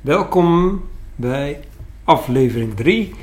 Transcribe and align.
Welkom 0.00 0.82
bij 1.16 1.60
aflevering 2.04 2.76
3 2.76 3.14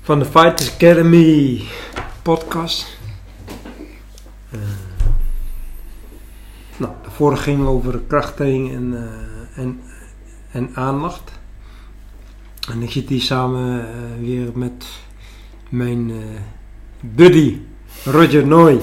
van 0.00 0.18
de 0.18 0.24
Fighters 0.24 0.74
Academy 0.74 1.62
podcast. 2.22 2.98
Uh, 4.54 4.60
nou, 6.76 6.92
de 7.02 7.10
vorige 7.10 7.42
ging 7.42 7.66
over 7.66 8.00
krachttraining 8.06 8.74
en, 8.74 8.92
uh, 8.92 9.62
en, 9.62 9.80
en 10.50 10.70
aandacht. 10.74 11.32
En 12.70 12.82
ik 12.82 12.90
zit 12.90 13.08
hier 13.08 13.20
samen 13.20 13.78
uh, 13.78 14.26
weer 14.26 14.50
met 14.54 14.86
mijn 15.68 16.12
buddy 17.00 17.58
Roger 18.04 18.46
Nooy, 18.46 18.80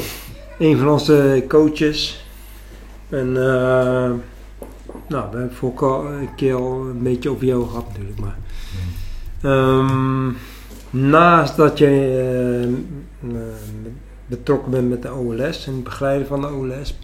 een 0.60 0.78
van 0.78 0.90
onze 0.90 1.46
coaches. 1.48 2.26
En 3.10 3.36
nou, 5.08 5.32
we 5.32 5.38
hebben 5.38 5.56
voor 5.56 6.06
een 6.06 6.36
keer 6.36 6.56
al 6.56 6.86
een 6.86 7.04
beetje 7.04 7.30
over 7.30 7.46
jou 7.46 7.68
gehad 7.68 7.88
natuurlijk. 7.88 8.20
Maar, 8.20 8.38
um, 9.52 10.38
naast 10.90 11.56
dat 11.56 11.78
je 11.78 12.78
uh, 13.24 13.32
betrokken 14.26 14.72
bent 14.72 14.90
met 14.90 15.02
de 15.02 15.14
OLS 15.14 15.68
en 15.68 15.74
het 15.74 15.84
begeleiden 15.84 16.28
van 16.28 16.42
de 16.42 16.48
OLS, 16.48 16.98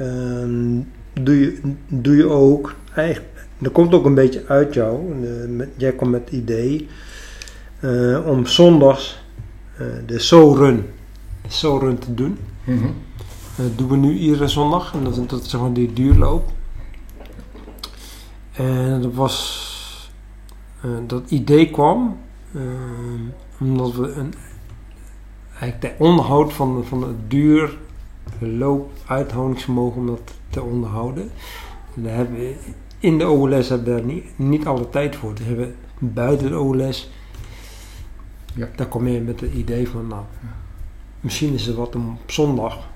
uh, 0.00 0.74
doe, 1.22 1.40
je, 1.40 1.60
doe 1.88 2.16
je 2.16 2.28
ook, 2.28 2.74
eigenlijk, 2.94 3.48
er 3.62 3.70
komt 3.70 3.94
ook 3.94 4.04
een 4.04 4.14
beetje 4.14 4.44
uit 4.46 4.74
jou, 4.74 5.14
met, 5.48 5.68
jij 5.76 5.92
komt 5.92 6.10
met 6.10 6.20
het 6.24 6.32
idee, 6.32 6.88
om 8.26 8.46
zondags 8.46 9.22
de 10.06 10.54
Run, 10.58 10.86
de 11.42 11.48
Soul 11.48 11.80
Run 11.80 11.98
te 11.98 12.14
doen. 12.14 12.38
Mhm. 12.64 12.76
Mm 12.76 12.82
-hmm. 12.82 12.94
Dat 13.56 13.78
doen 13.78 13.88
we 13.88 13.96
nu 13.96 14.18
iedere 14.18 14.48
zondag 14.48 14.94
en 14.94 15.04
dat 15.04 15.16
is 15.16 15.26
dat, 15.26 15.44
zeg 15.44 15.60
maar 15.60 15.72
die 15.72 15.92
duurloop. 15.92 16.52
En 18.60 19.02
dat 19.02 19.14
was, 19.14 20.10
uh, 20.84 20.90
dat 21.06 21.30
idee 21.30 21.70
kwam 21.70 22.16
uh, 22.52 22.62
omdat 23.60 23.94
we 23.94 24.12
een, 24.12 24.34
eigenlijk 25.58 25.80
de 25.80 26.04
onderhoud 26.04 26.52
van, 26.52 26.84
van 26.84 27.02
het 27.02 27.30
duurloop 27.30 28.92
uithoudingsvermogen 29.06 30.00
om 30.00 30.06
dat 30.06 30.34
te 30.50 30.62
onderhouden. 30.62 31.30
En 31.94 32.02
daar 32.02 32.14
hebben 32.14 32.36
we, 32.36 32.56
in 32.98 33.18
de 33.18 33.28
OLS 33.28 33.68
hebben 33.68 33.94
we 33.94 34.00
daar 34.00 34.10
niet, 34.10 34.24
niet 34.36 34.66
alle 34.66 34.90
tijd 34.90 35.16
voor. 35.16 35.34
Dus 35.34 35.46
hebben 35.46 35.66
we 35.98 36.06
buiten 36.06 36.50
de 36.50 36.58
OLS, 36.58 37.10
ja. 38.54 38.68
daar 38.76 38.86
kom 38.86 39.06
je 39.06 39.20
met 39.20 39.40
het 39.40 39.52
idee 39.52 39.88
van, 39.88 40.06
nou, 40.06 40.22
misschien 41.20 41.54
is 41.54 41.66
er 41.66 41.74
wat 41.74 41.94
om 41.94 42.18
op 42.22 42.30
zondag 42.30 42.88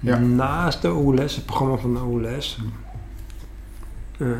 ja. 0.00 0.18
naast 0.18 0.82
de 0.82 0.92
OLS, 0.92 1.36
het 1.36 1.46
programma 1.46 1.76
van 1.76 1.94
de 1.94 2.00
OLS, 2.00 2.58
uh, 4.18 4.28
uh, 4.28 4.36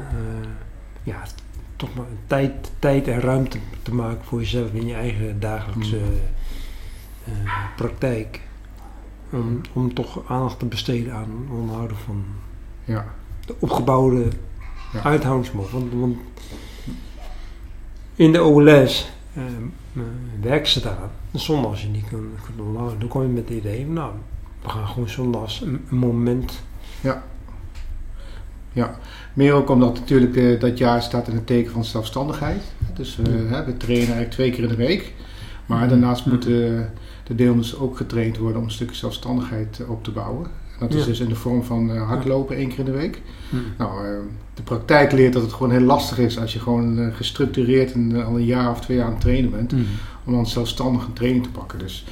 ja, 1.02 1.22
toch 1.76 1.94
maar 1.94 2.06
tijd, 2.26 2.70
tijd 2.78 3.08
en 3.08 3.20
ruimte 3.20 3.58
te 3.82 3.94
maken 3.94 4.24
voor 4.24 4.38
jezelf 4.38 4.72
in 4.72 4.86
je 4.86 4.94
eigen 4.94 5.40
dagelijkse 5.40 6.00
uh, 7.28 7.50
praktijk. 7.76 8.40
Om, 9.30 9.60
om 9.72 9.94
toch 9.94 10.30
aandacht 10.30 10.58
te 10.58 10.66
besteden 10.66 11.14
aan 11.14 11.20
het 11.20 11.58
onderhouden 11.58 11.96
van 11.96 12.24
ja. 12.84 13.06
de 13.46 13.54
opgebouwde 13.58 14.28
Ja. 14.92 15.18
Want, 15.52 15.92
want 15.92 16.16
in 18.14 18.32
de 18.32 18.42
OLS 18.42 19.10
werken 20.40 20.70
ze 20.70 20.80
daar. 20.80 20.98
Zondag 21.32 21.70
als 21.70 21.82
je 21.82 21.88
niet 21.88 22.08
kunt, 22.08 22.42
kunt 22.44 22.60
onderhouden, 22.60 22.98
dan 23.00 23.08
kom 23.08 23.22
je 23.22 23.28
met 23.28 23.48
het 23.48 23.58
idee, 23.58 23.86
nou, 23.86 24.12
we 24.62 24.68
gaan 24.68 24.86
gewoon 24.86 25.08
zondags 25.08 25.60
een, 25.60 25.86
een 25.90 25.96
moment. 25.96 26.62
Ja. 27.00 27.22
Ja, 28.72 28.98
meer 29.32 29.52
ook 29.52 29.70
omdat 29.70 29.94
natuurlijk 29.94 30.36
uh, 30.36 30.60
dat 30.60 30.78
jaar 30.78 31.02
staat 31.02 31.28
in 31.28 31.34
het 31.34 31.46
teken 31.46 31.72
van 31.72 31.84
zelfstandigheid. 31.84 32.62
Dus 32.94 33.18
Ja. 33.24 33.30
hè, 33.30 33.64
we 33.64 33.76
trainen 33.76 34.06
eigenlijk 34.06 34.30
twee 34.30 34.50
keer 34.50 34.62
in 34.62 34.68
de 34.68 34.76
week. 34.76 35.12
Maar 35.66 35.88
daarnaast 35.88 36.24
Ja. 36.24 36.30
moeten 36.30 36.90
de 37.24 37.34
deelnemers 37.34 37.78
ook 37.78 37.96
getraind 37.96 38.36
worden 38.38 38.58
om 38.58 38.64
een 38.64 38.70
stukje 38.72 38.96
zelfstandigheid 38.96 39.78
uh, 39.82 39.90
op 39.90 40.04
te 40.04 40.10
bouwen. 40.10 40.44
En 40.46 40.86
dat 40.88 40.94
is 40.94 41.04
dus 41.04 41.20
in 41.20 41.28
de 41.28 41.34
vorm 41.34 41.64
van 41.64 41.90
uh, 41.90 42.06
hardlopen 42.08 42.56
één 42.56 42.68
keer 42.68 42.78
in 42.78 42.84
de 42.84 42.90
week. 42.90 43.22
Nou, 43.78 43.90
de 44.54 44.62
praktijk 44.62 45.12
leert 45.12 45.32
dat 45.32 45.42
het 45.42 45.52
gewoon 45.52 45.70
heel 45.72 45.80
lastig 45.80 46.18
is 46.18 46.38
als 46.38 46.52
je 46.52 46.58
gewoon 46.58 47.12
gestructureerd 47.14 47.92
en, 47.92 48.24
al 48.24 48.34
een 48.36 48.44
jaar 48.44 48.70
of 48.70 48.80
twee 48.80 48.96
jaar 48.96 49.06
aan 49.06 49.12
het 49.12 49.20
trainen 49.20 49.50
bent. 49.50 49.70
Hm. 49.70 49.78
Om 50.24 50.32
dan 50.32 50.46
zelfstandig 50.46 51.06
een 51.06 51.12
training 51.12 51.44
te 51.44 51.50
pakken. 51.50 51.78
Dus 51.78 52.04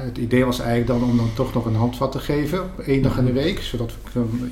het 0.00 0.18
idee 0.18 0.44
was 0.44 0.58
eigenlijk 0.60 1.00
dan 1.00 1.10
om 1.10 1.16
dan 1.16 1.30
toch 1.34 1.54
nog 1.54 1.64
een 1.64 1.74
handvat 1.74 2.12
te 2.12 2.18
geven 2.18 2.62
op 2.62 2.78
één 2.78 3.02
dag 3.02 3.18
in 3.18 3.24
de 3.24 3.32
week. 3.32 3.60
Zodat 3.60 3.92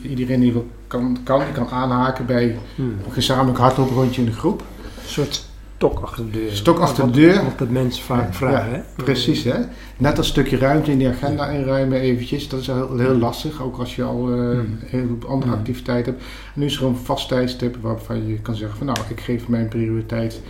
iedereen 0.03 0.41
die 0.41 0.53
wil, 0.53 0.67
kan, 0.87 1.19
kan, 1.25 1.43
kan 1.53 1.69
aanhaken 1.69 2.27
bij 2.27 2.59
Hm. 2.75 2.83
een 2.83 3.13
gezamenlijk 3.13 3.59
hardlooprondje 3.59 4.21
in 4.21 4.27
de 4.27 4.35
groep. 4.35 4.61
Een 4.61 5.09
soort 5.09 5.49
stok 5.77 5.99
achter 6.01 6.25
de 6.25 6.31
deur. 6.31 6.53
Stok 6.53 6.79
achter 6.79 7.05
de 7.07 7.11
deur. 7.13 7.45
Wat 7.45 7.59
de 7.59 7.67
mensen 7.67 8.03
vaak 8.05 8.35
vragen. 8.35 8.71
ja, 8.71 8.77
hè? 8.97 9.03
Precies, 9.05 9.45
hè? 9.45 9.55
Net 9.97 10.19
een 10.19 10.25
stukje 10.25 10.57
ruimte 10.57 10.91
in 10.91 10.99
die 10.99 11.09
agenda 11.09 11.47
inruimen 11.49 12.01
eventjes. 12.01 12.49
Dat 12.49 12.61
is 12.61 12.67
heel, 12.67 12.99
heel 12.99 13.15
lastig, 13.19 13.63
ook 13.63 13.77
als 13.79 13.97
je 13.97 14.03
al 14.03 14.29
uh, 14.31 14.37
een 14.59 14.79
heleboel 14.85 15.31
andere 15.31 15.51
Mm. 15.53 15.59
activiteiten 15.59 16.13
hebt. 16.13 16.25
En 16.55 16.61
nu 16.61 16.67
is 16.67 16.77
er 16.77 16.85
een 16.87 16.97
vast 16.97 17.29
tijdstip 17.29 17.77
waarvan 17.81 18.27
je 18.27 18.35
kan 18.39 18.55
zeggen 18.55 18.77
van 18.79 18.87
nou, 18.87 18.99
ik 19.09 19.21
geef 19.21 19.49
mijn 19.49 19.69
prioriteit 19.69 20.41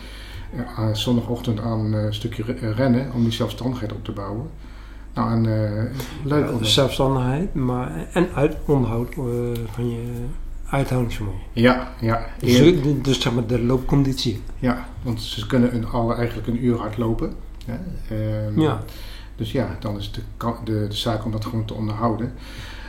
uh, 0.55 0.79
aan 0.79 0.97
zondagochtend 0.97 1.61
aan 1.61 1.95
uh, 1.95 2.03
een 2.05 2.15
stukje 2.15 2.43
re- 2.43 2.73
rennen 2.73 3.11
om 3.15 3.23
die 3.23 3.33
zelfstandigheid 3.33 3.93
op 3.93 4.05
te 4.05 4.13
bouwen. 4.13 4.47
Nou, 5.15 5.31
en 5.33 5.45
uh, 5.45 5.83
leuk. 6.25 6.49
Ja, 6.49 6.65
zelfstandigheid, 6.65 7.55
maar 7.55 8.07
en 8.13 8.29
uit 8.35 8.57
onderhoud 8.65 9.13
eh, 9.13 9.25
van 9.71 9.91
je 9.91 10.27
uithoudingsvermogen. 10.71 11.41
Ja, 11.53 11.93
ja. 12.01 12.27
Dus, 12.39 12.75
dus 13.03 13.21
zeg 13.21 13.33
maar 13.33 13.47
de 13.47 13.63
loopconditie. 13.63 14.43
ja, 14.59 14.89
want 15.03 15.23
ze 15.23 15.47
kunnen 15.47 15.75
een, 15.75 15.87
alle 15.87 16.15
eigenlijk 16.15 16.49
een 16.49 16.65
uur 16.65 16.77
hardlopen. 16.77 17.33
Hè? 17.67 17.75
Ehm, 18.09 18.61
Ja. 18.61 18.83
Dus 19.37 19.53
ja, 19.53 19.77
dan 19.81 19.99
is 19.99 20.13
de, 20.13 20.21
de, 20.65 20.87
de 20.89 20.97
zaak 20.97 21.25
om 21.25 21.33
dat 21.33 21.45
gewoon 21.45 21.65
te 21.65 21.75
onderhouden. 21.75 22.33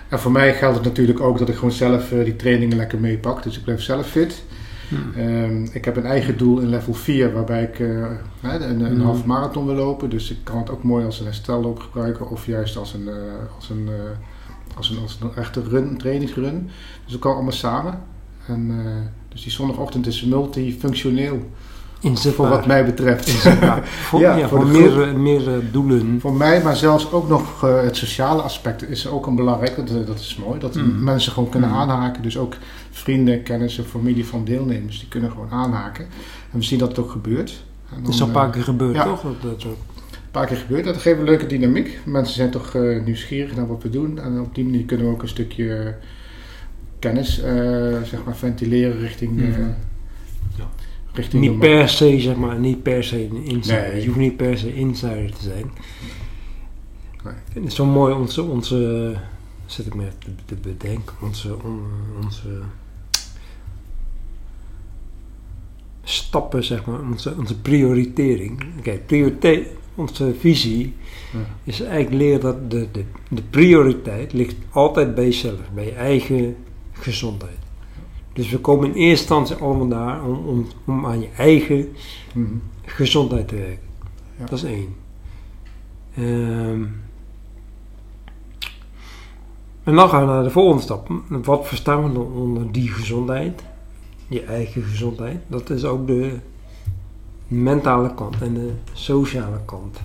En 0.10 0.20
voor 0.20 0.32
mij 0.32 0.54
geldt 0.54 0.76
het 0.76 0.86
natuurlijk 0.86 1.20
ook 1.20 1.38
dat 1.38 1.50
ik 1.50 1.56
gewoon 1.56 1.72
zelf 1.72 2.12
eh, 2.12 2.24
die 2.24 2.36
trainingen 2.36 2.78
lekker 2.78 3.00
meepak. 3.00 3.44
Dus 3.44 3.58
ik 3.58 3.64
blijf 3.64 3.82
zelf 3.82 4.08
fit. 4.08 4.44
Hm. 4.92 5.20
Ehm, 5.20 5.68
ik 5.72 5.86
heb 5.86 5.96
een 5.96 6.06
eigen 6.06 6.38
doel 6.38 6.60
in 6.60 6.68
level 6.68 6.94
4 6.94 7.34
waarbij 7.34 7.64
ik 7.64 7.80
eh, 7.80 7.88
een, 8.42 8.82
een 8.82 8.98
Mm. 8.98 9.02
half 9.02 9.26
marathon 9.26 9.66
wil 9.66 9.76
lopen. 9.76 10.10
Dus 10.10 10.32
ik 10.32 10.38
kan 10.44 10.58
het 10.58 10.70
ook 10.70 10.84
mooi 10.84 11.06
als 11.06 11.20
een 11.20 11.26
herstelloop 11.26 11.80
gebruiken 11.80 12.30
of 12.30 12.46
juist 12.46 12.78
als 12.78 12.94
een, 12.94 13.08
eh, 13.08 13.16
als 13.56 13.70
een, 13.70 13.88
eh, 13.88 14.78
als 14.78 14.90
een, 14.90 14.98
als 14.98 15.20
een 15.22 15.36
echte 15.36 15.62
run, 15.70 15.98
trainingsrun. 15.98 16.70
Dus 17.04 17.12
dat 17.12 17.22
kan 17.22 17.34
allemaal 17.34 17.52
samen. 17.52 18.00
En, 18.48 18.72
dus 19.30 19.42
die 19.44 19.52
zondagochtend 19.52 20.08
is 20.08 20.24
multifunctioneel 20.24 21.50
Inzetbaar. 22.02 22.34
voor 22.48 22.50
wat 22.58 22.66
mij 22.66 22.86
betreft. 22.86 23.28
Inzetbaar. 23.28 23.88
voor, 24.10 24.20
Ja, 24.20 24.36
ja, 24.36 24.48
voor 24.48 24.68
meer, 24.68 25.02
eh, 25.02 25.14
meer 25.14 25.48
eh, 25.54 25.58
doelen. 25.72 26.18
Voor 26.22 26.34
mij, 26.34 26.64
maar 26.64 26.76
zelfs 26.76 27.12
ook 27.12 27.28
nog 27.30 27.64
eh, 27.64 27.82
het 27.82 27.96
sociale 27.98 28.42
aspect 28.42 28.90
is 28.90 29.08
ook 29.08 29.28
een 29.28 29.36
belangrijk. 29.36 29.76
Dat, 29.76 30.08
dat 30.08 30.20
is 30.20 30.40
mooi. 30.46 30.60
Dat 30.60 30.76
Mm. 30.76 31.04
mensen 31.04 31.32
gewoon 31.32 31.50
kunnen 31.50 31.70
Mm. 31.70 31.76
aanhaken. 31.76 32.22
Dus 32.24 32.38
ook 32.38 32.56
vrienden, 32.92 33.44
kennissen, 33.44 33.86
familie 33.86 34.26
van 34.26 34.44
deelnemers, 34.46 35.00
die 35.00 35.08
kunnen 35.08 35.30
gewoon 35.32 35.50
aanhaken. 35.52 36.06
En 36.52 36.60
we 36.60 36.64
zien 36.66 36.80
dat 36.80 36.88
het 36.90 37.00
ook 37.00 37.12
gebeurt. 37.12 37.64
En 37.96 38.10
is 38.10 38.22
al 38.22 38.28
een 38.28 38.34
paar 38.34 38.46
eh, 38.48 38.52
keer 38.52 38.64
gebeurd, 38.64 38.96
ja. 38.96 39.04
toch? 39.04 39.22
Dat, 39.22 39.42
dat, 39.42 39.64
een 39.64 39.76
paar 40.32 40.46
keer 40.48 40.58
gebeurd. 40.58 40.86
Dat 40.86 40.98
geeft 40.98 41.20
een 41.20 41.26
leuke 41.26 41.46
dynamiek. 41.48 42.00
Mensen 42.06 42.36
zijn 42.36 42.50
toch 42.50 42.76
eh, 42.76 43.04
nieuwsgierig 43.06 43.56
naar 43.56 43.68
wat 43.68 43.84
we 43.84 43.90
doen. 43.90 44.20
En 44.20 44.40
op 44.40 44.56
die 44.56 44.64
manier 44.64 44.84
kunnen 44.86 45.06
we 45.06 45.12
ook 45.12 45.22
een 45.22 45.28
stukje 45.28 45.76
eh, 45.76 45.88
kennis 47.00 47.42
eh, 47.42 47.54
zeg 48.04 48.20
maar 48.26 48.36
ventileren 48.36 49.00
richting... 49.00 49.42
eh, 49.42 49.48
Mhm. 49.48 49.62
Ja. 50.58 50.70
Richting 51.14 51.42
Niet 51.44 51.60
per 51.60 51.90
se, 51.90 52.20
zeg 52.20 52.36
maar, 52.36 52.60
niet 52.60 52.84
per 52.84 53.04
se 53.04 53.24
een 53.30 53.44
insider. 53.46 53.82
Nee. 53.92 54.00
Je 54.02 54.06
hoeft 54.06 54.20
niet 54.20 54.38
per 54.38 54.58
se 54.58 54.74
insider 54.76 55.32
te 55.32 55.42
zijn. 55.42 55.72
Nee. 57.24 57.34
Ik 57.34 57.52
vind 57.52 57.66
het 57.66 57.74
zo 57.74 57.86
mooi, 57.86 58.14
onze, 58.14 58.42
onze 58.44 59.16
zit 59.66 59.86
ik 59.86 59.94
me 59.96 60.08
te, 60.46 60.56
bedenken, 60.56 61.16
onze, 61.22 61.56
on- 61.64 61.86
onze 62.24 62.62
stappen, 66.04 66.64
zeg 66.64 66.86
maar, 66.86 67.00
onze, 67.02 67.36
onze 67.38 67.60
prioritering. 67.60 68.64
Kijk, 68.82 69.06
prioriteit, 69.06 69.68
onze 69.96 70.34
visie 70.40 70.94
Ja. 71.34 71.40
is 71.64 71.82
eigenlijk 71.82 72.16
leren 72.22 72.42
dat 72.42 72.72
de, 72.72 72.88
de, 72.92 73.04
de 73.30 73.42
prioriteit 73.50 74.34
ligt 74.34 74.56
altijd 74.70 75.16
bij 75.16 75.24
jezelf, 75.24 75.60
bij 75.74 75.86
je 75.86 75.92
eigen 75.92 76.56
gezondheid. 76.92 77.58
Dus 78.34 78.50
we 78.50 78.58
komen 78.60 78.86
in 78.88 78.94
eerste 78.94 79.34
instantie 79.36 79.56
allemaal 79.66 79.88
daar 79.88 80.24
om, 80.24 80.46
om, 80.48 80.68
om 80.86 81.06
aan 81.06 81.20
je 81.22 81.30
eigen 81.38 81.88
Mhm. 82.34 82.54
gezondheid 82.86 83.48
te 83.48 83.56
werken. 83.56 83.88
Ja. 84.40 84.46
Dat 84.46 84.52
is 84.58 84.64
één. 84.64 84.96
Ehm, 86.16 86.84
en 89.84 89.96
dan 89.96 90.10
gaan 90.10 90.20
we 90.22 90.26
naar 90.32 90.44
de 90.44 90.50
volgende 90.50 90.84
stap. 90.84 91.10
Wat 91.28 91.68
verstaan 91.68 92.04
we 92.08 92.14
dan 92.14 92.26
onder 92.32 92.72
die 92.72 92.90
gezondheid? 92.92 93.64
Je 94.28 94.42
eigen 94.44 94.84
gezondheid. 94.84 95.38
Dat 95.48 95.70
is 95.70 95.84
ook 95.86 96.08
de 96.08 96.38
mentale 97.48 98.14
kant 98.14 98.42
en 98.42 98.54
de 98.54 98.72
sociale 98.94 99.60
kant 99.66 100.00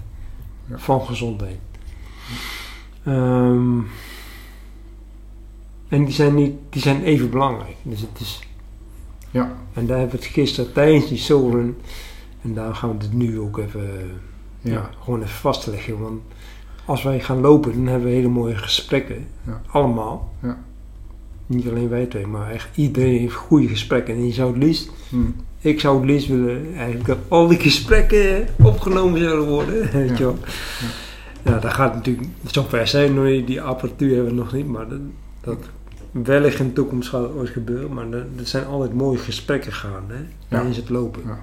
Ja. 0.66 0.78
van 0.78 1.00
gezondheid. 1.00 1.58
Ehm, 3.04 3.78
en 5.88 6.04
die 6.04 6.14
zijn, 6.14 6.34
niet, 6.34 6.52
die 6.70 6.82
zijn 6.82 7.02
even 7.02 7.30
belangrijk. 7.30 7.76
Dus 7.82 8.00
het 8.00 8.20
is 8.20 8.40
Ja. 9.30 9.52
En 9.72 9.86
daar 9.86 9.98
hebben 9.98 10.16
we 10.18 10.24
het 10.24 10.32
gisteren 10.34 10.72
tijdens 10.72 11.08
die 11.08 11.18
soulrun, 11.18 11.76
en 12.42 12.54
daar 12.54 12.74
gaan 12.74 12.98
we 12.98 13.04
het 13.04 13.12
nu 13.12 13.38
ook 13.40 13.58
even, 13.58 13.90
ja. 14.60 14.72
Ja. 14.72 14.90
gewoon 15.02 15.18
even 15.22 15.34
vastleggen. 15.34 16.00
Want 16.00 16.20
als 16.84 17.02
wij 17.02 17.20
gaan 17.20 17.40
lopen, 17.40 17.72
dan 17.72 17.86
hebben 17.86 18.08
we 18.08 18.14
hele 18.14 18.28
mooie 18.28 18.56
gesprekken. 18.56 19.26
Ja. 19.46 19.60
Allemaal. 19.66 20.32
Ja. 20.42 20.58
Niet 21.46 21.68
alleen 21.68 21.88
wij 21.88 22.06
twee, 22.06 22.26
maar 22.26 22.50
echt 22.50 22.68
iedereen 22.76 23.18
heeft 23.18 23.34
goede 23.34 23.68
gesprekken. 23.68 24.14
En 24.14 24.26
je 24.26 24.32
zou 24.32 24.52
het 24.54 24.62
liefst, 24.62 24.90
Hm. 25.08 25.16
ik 25.60 25.80
zou 25.80 25.96
het 25.96 26.06
liefst 26.10 26.28
willen 26.28 26.74
eigenlijk 26.74 27.06
dat 27.06 27.18
al 27.28 27.46
die 27.46 27.58
gesprekken 27.58 28.46
opgenomen 28.62 29.20
zouden 29.20 29.48
worden. 29.48 29.90
Weet 29.92 30.18
je 30.18 30.24
wel. 30.24 30.38
Ja, 31.44 31.58
dat 31.58 31.72
gaat 31.72 31.94
natuurlijk 31.94 32.28
zover 32.46 32.86
zijn. 32.86 33.44
Die 33.44 33.62
apparatuur 33.62 34.14
hebben 34.14 34.34
we 34.34 34.38
nog 34.40 34.52
niet, 34.52 34.66
maar 34.68 34.88
dat, 34.88 35.00
dat 35.40 35.58
wellicht 36.24 36.58
in 36.58 36.66
de 36.66 36.72
toekomst 36.72 37.08
gaat 37.08 37.22
het 37.22 37.32
ooit 37.32 37.48
gebeuren. 37.50 37.92
Maar 37.94 38.10
er 38.10 38.26
er 38.38 38.46
zijn 38.46 38.66
altijd 38.66 38.92
mooie 38.94 39.18
gesprekken 39.18 39.72
gaan, 39.72 40.04
hè? 40.08 40.20
Tijdens 40.48 40.76
het 40.76 40.88
lopen. 40.88 41.22
Ja. 41.26 41.38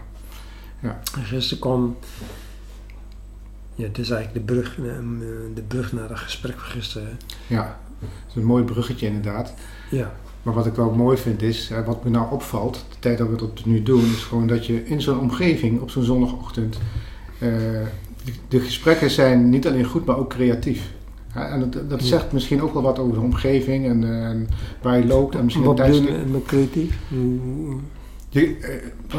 Ja. 0.79 0.99
En 1.17 1.23
gisteren 1.25 1.59
kwam, 1.59 1.97
ja, 3.75 3.87
dit 3.87 3.97
is 3.97 4.09
eigenlijk 4.09 4.47
de 4.47 4.53
brug, 4.53 4.77
eh, 4.79 4.83
de 5.53 5.61
brug 5.67 5.93
naar 5.93 6.09
het 6.09 6.19
gesprek 6.19 6.59
van 6.59 6.69
gisteren. 6.71 7.07
hè. 7.07 7.55
Ja, 7.55 7.79
dat 7.99 8.09
is 8.29 8.35
een 8.35 8.43
mooi 8.43 8.63
bruggetje 8.63 9.07
inderdaad. 9.07 9.53
Ja, 9.91 10.13
Maar 10.43 10.53
wat 10.53 10.65
ik 10.65 10.73
wel 10.73 10.91
mooi 10.91 11.17
vind 11.17 11.41
is, 11.41 11.71
wat 11.85 12.03
me 12.03 12.09
nou 12.09 12.31
opvalt, 12.31 12.73
de 12.89 12.95
tijd 12.99 13.17
dat 13.17 13.29
we 13.29 13.35
dat 13.35 13.65
nu 13.65 13.83
doen, 13.83 14.03
is 14.03 14.23
gewoon 14.23 14.47
dat 14.47 14.65
je 14.65 14.85
in 14.85 15.01
zo'n 15.01 15.19
omgeving 15.19 15.79
op 15.81 15.89
zo'n 15.89 16.03
zondagochtend, 16.03 16.77
eh, 17.39 17.49
de, 18.23 18.33
de 18.47 18.59
gesprekken 18.59 19.09
zijn 19.09 19.49
niet 19.49 19.67
alleen 19.67 19.85
goed, 19.85 20.05
maar 20.05 20.17
ook 20.17 20.29
creatief. 20.29 20.91
Hè, 21.33 21.41
en 21.43 21.59
dat, 21.59 21.89
dat 21.89 22.01
Ja. 22.01 22.05
zegt 22.07 22.31
misschien 22.31 22.61
ook 22.61 22.73
wel 22.73 22.81
wat 22.81 22.99
over 22.99 23.13
de 23.13 23.19
omgeving 23.19 23.85
en, 23.85 24.03
eh, 24.03 24.25
en 24.25 24.47
waar 24.81 24.97
je 24.97 25.05
loopt. 25.05 25.35
En 25.35 25.43
misschien 25.43 25.65
wat 25.65 25.75
bedoel 25.75 25.95
je 25.95 26.01
met, 26.01 26.31
met 26.31 26.43
creatief? 26.45 26.97
Je, 28.29 28.57
eh, 29.09 29.17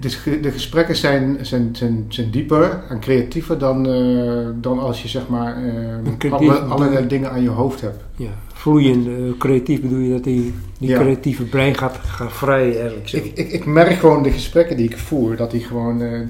de, 0.00 0.40
de 0.40 0.50
gesprekken 0.50 0.96
zijn, 0.96 1.38
zijn, 1.40 1.68
zijn, 1.76 2.04
zijn 2.08 2.30
dieper 2.30 2.82
en 2.88 3.00
creatiever 3.00 3.58
dan, 3.58 3.88
eh, 3.88 4.46
dan 4.60 4.78
als 4.78 5.02
je 5.02 5.08
zeg 5.08 5.28
maar 5.28 5.56
eh, 5.56 5.72
creatief 6.18 6.48
alle, 6.48 6.58
allerlei 6.58 7.06
dingen 7.06 7.30
aan 7.30 7.42
je 7.42 7.48
hoofd 7.48 7.80
hebt. 7.80 8.04
Ja, 8.16 8.30
vloeiend, 8.52 9.06
eh, 9.06 9.12
creatief 9.38 9.80
bedoel 9.80 9.98
je 9.98 10.10
dat 10.12 10.24
die, 10.24 10.54
die 10.78 10.88
Ja. 10.88 10.98
creatieve 11.00 11.42
brein 11.44 11.74
gaat, 11.74 11.96
gaat 11.96 12.32
vrij 12.32 12.76
eigenlijk 12.78 13.08
zo. 13.08 13.16
Ik, 13.16 13.24
ik, 13.34 13.48
ik 13.52 13.66
merk 13.66 13.92
gewoon 13.94 14.22
de 14.22 14.30
gesprekken 14.30 14.76
die 14.76 14.86
ik 14.90 14.98
voer, 14.98 15.36
dat 15.36 15.50
die 15.50 15.60
gewoon, 15.60 16.02
eh, 16.02 16.20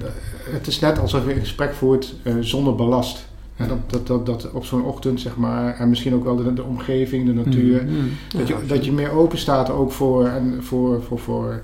het 0.49 0.67
is 0.67 0.79
net 0.79 0.99
alsof 0.99 1.25
je 1.25 1.33
een 1.33 1.39
gesprek 1.39 1.73
voert 1.73 2.15
eh, 2.23 2.33
zonder 2.39 2.75
ballast. 2.75 3.27
En 3.57 3.67
dat, 3.67 3.77
dat, 3.89 4.07
dat, 4.07 4.25
dat 4.25 4.51
op 4.51 4.65
zo'n 4.65 4.83
ochtend, 4.83 5.19
zeg 5.19 5.35
maar, 5.37 5.75
en 5.75 5.89
misschien 5.89 6.13
ook 6.13 6.23
wel 6.23 6.35
de, 6.35 6.53
de 6.53 6.63
omgeving, 6.63 7.25
de 7.25 7.33
natuur, 7.33 7.83
Mm, 7.83 7.89
mm. 7.95 8.09
dat, 8.37 8.47
je, 8.47 8.55
dat 8.67 8.85
je 8.85 8.91
meer 8.91 9.11
open 9.11 9.37
staat 9.37 9.69
ook 9.69 9.91
voor, 9.91 10.25
en 10.25 10.57
voor, 10.63 11.03
voor, 11.03 11.19
voor, 11.19 11.61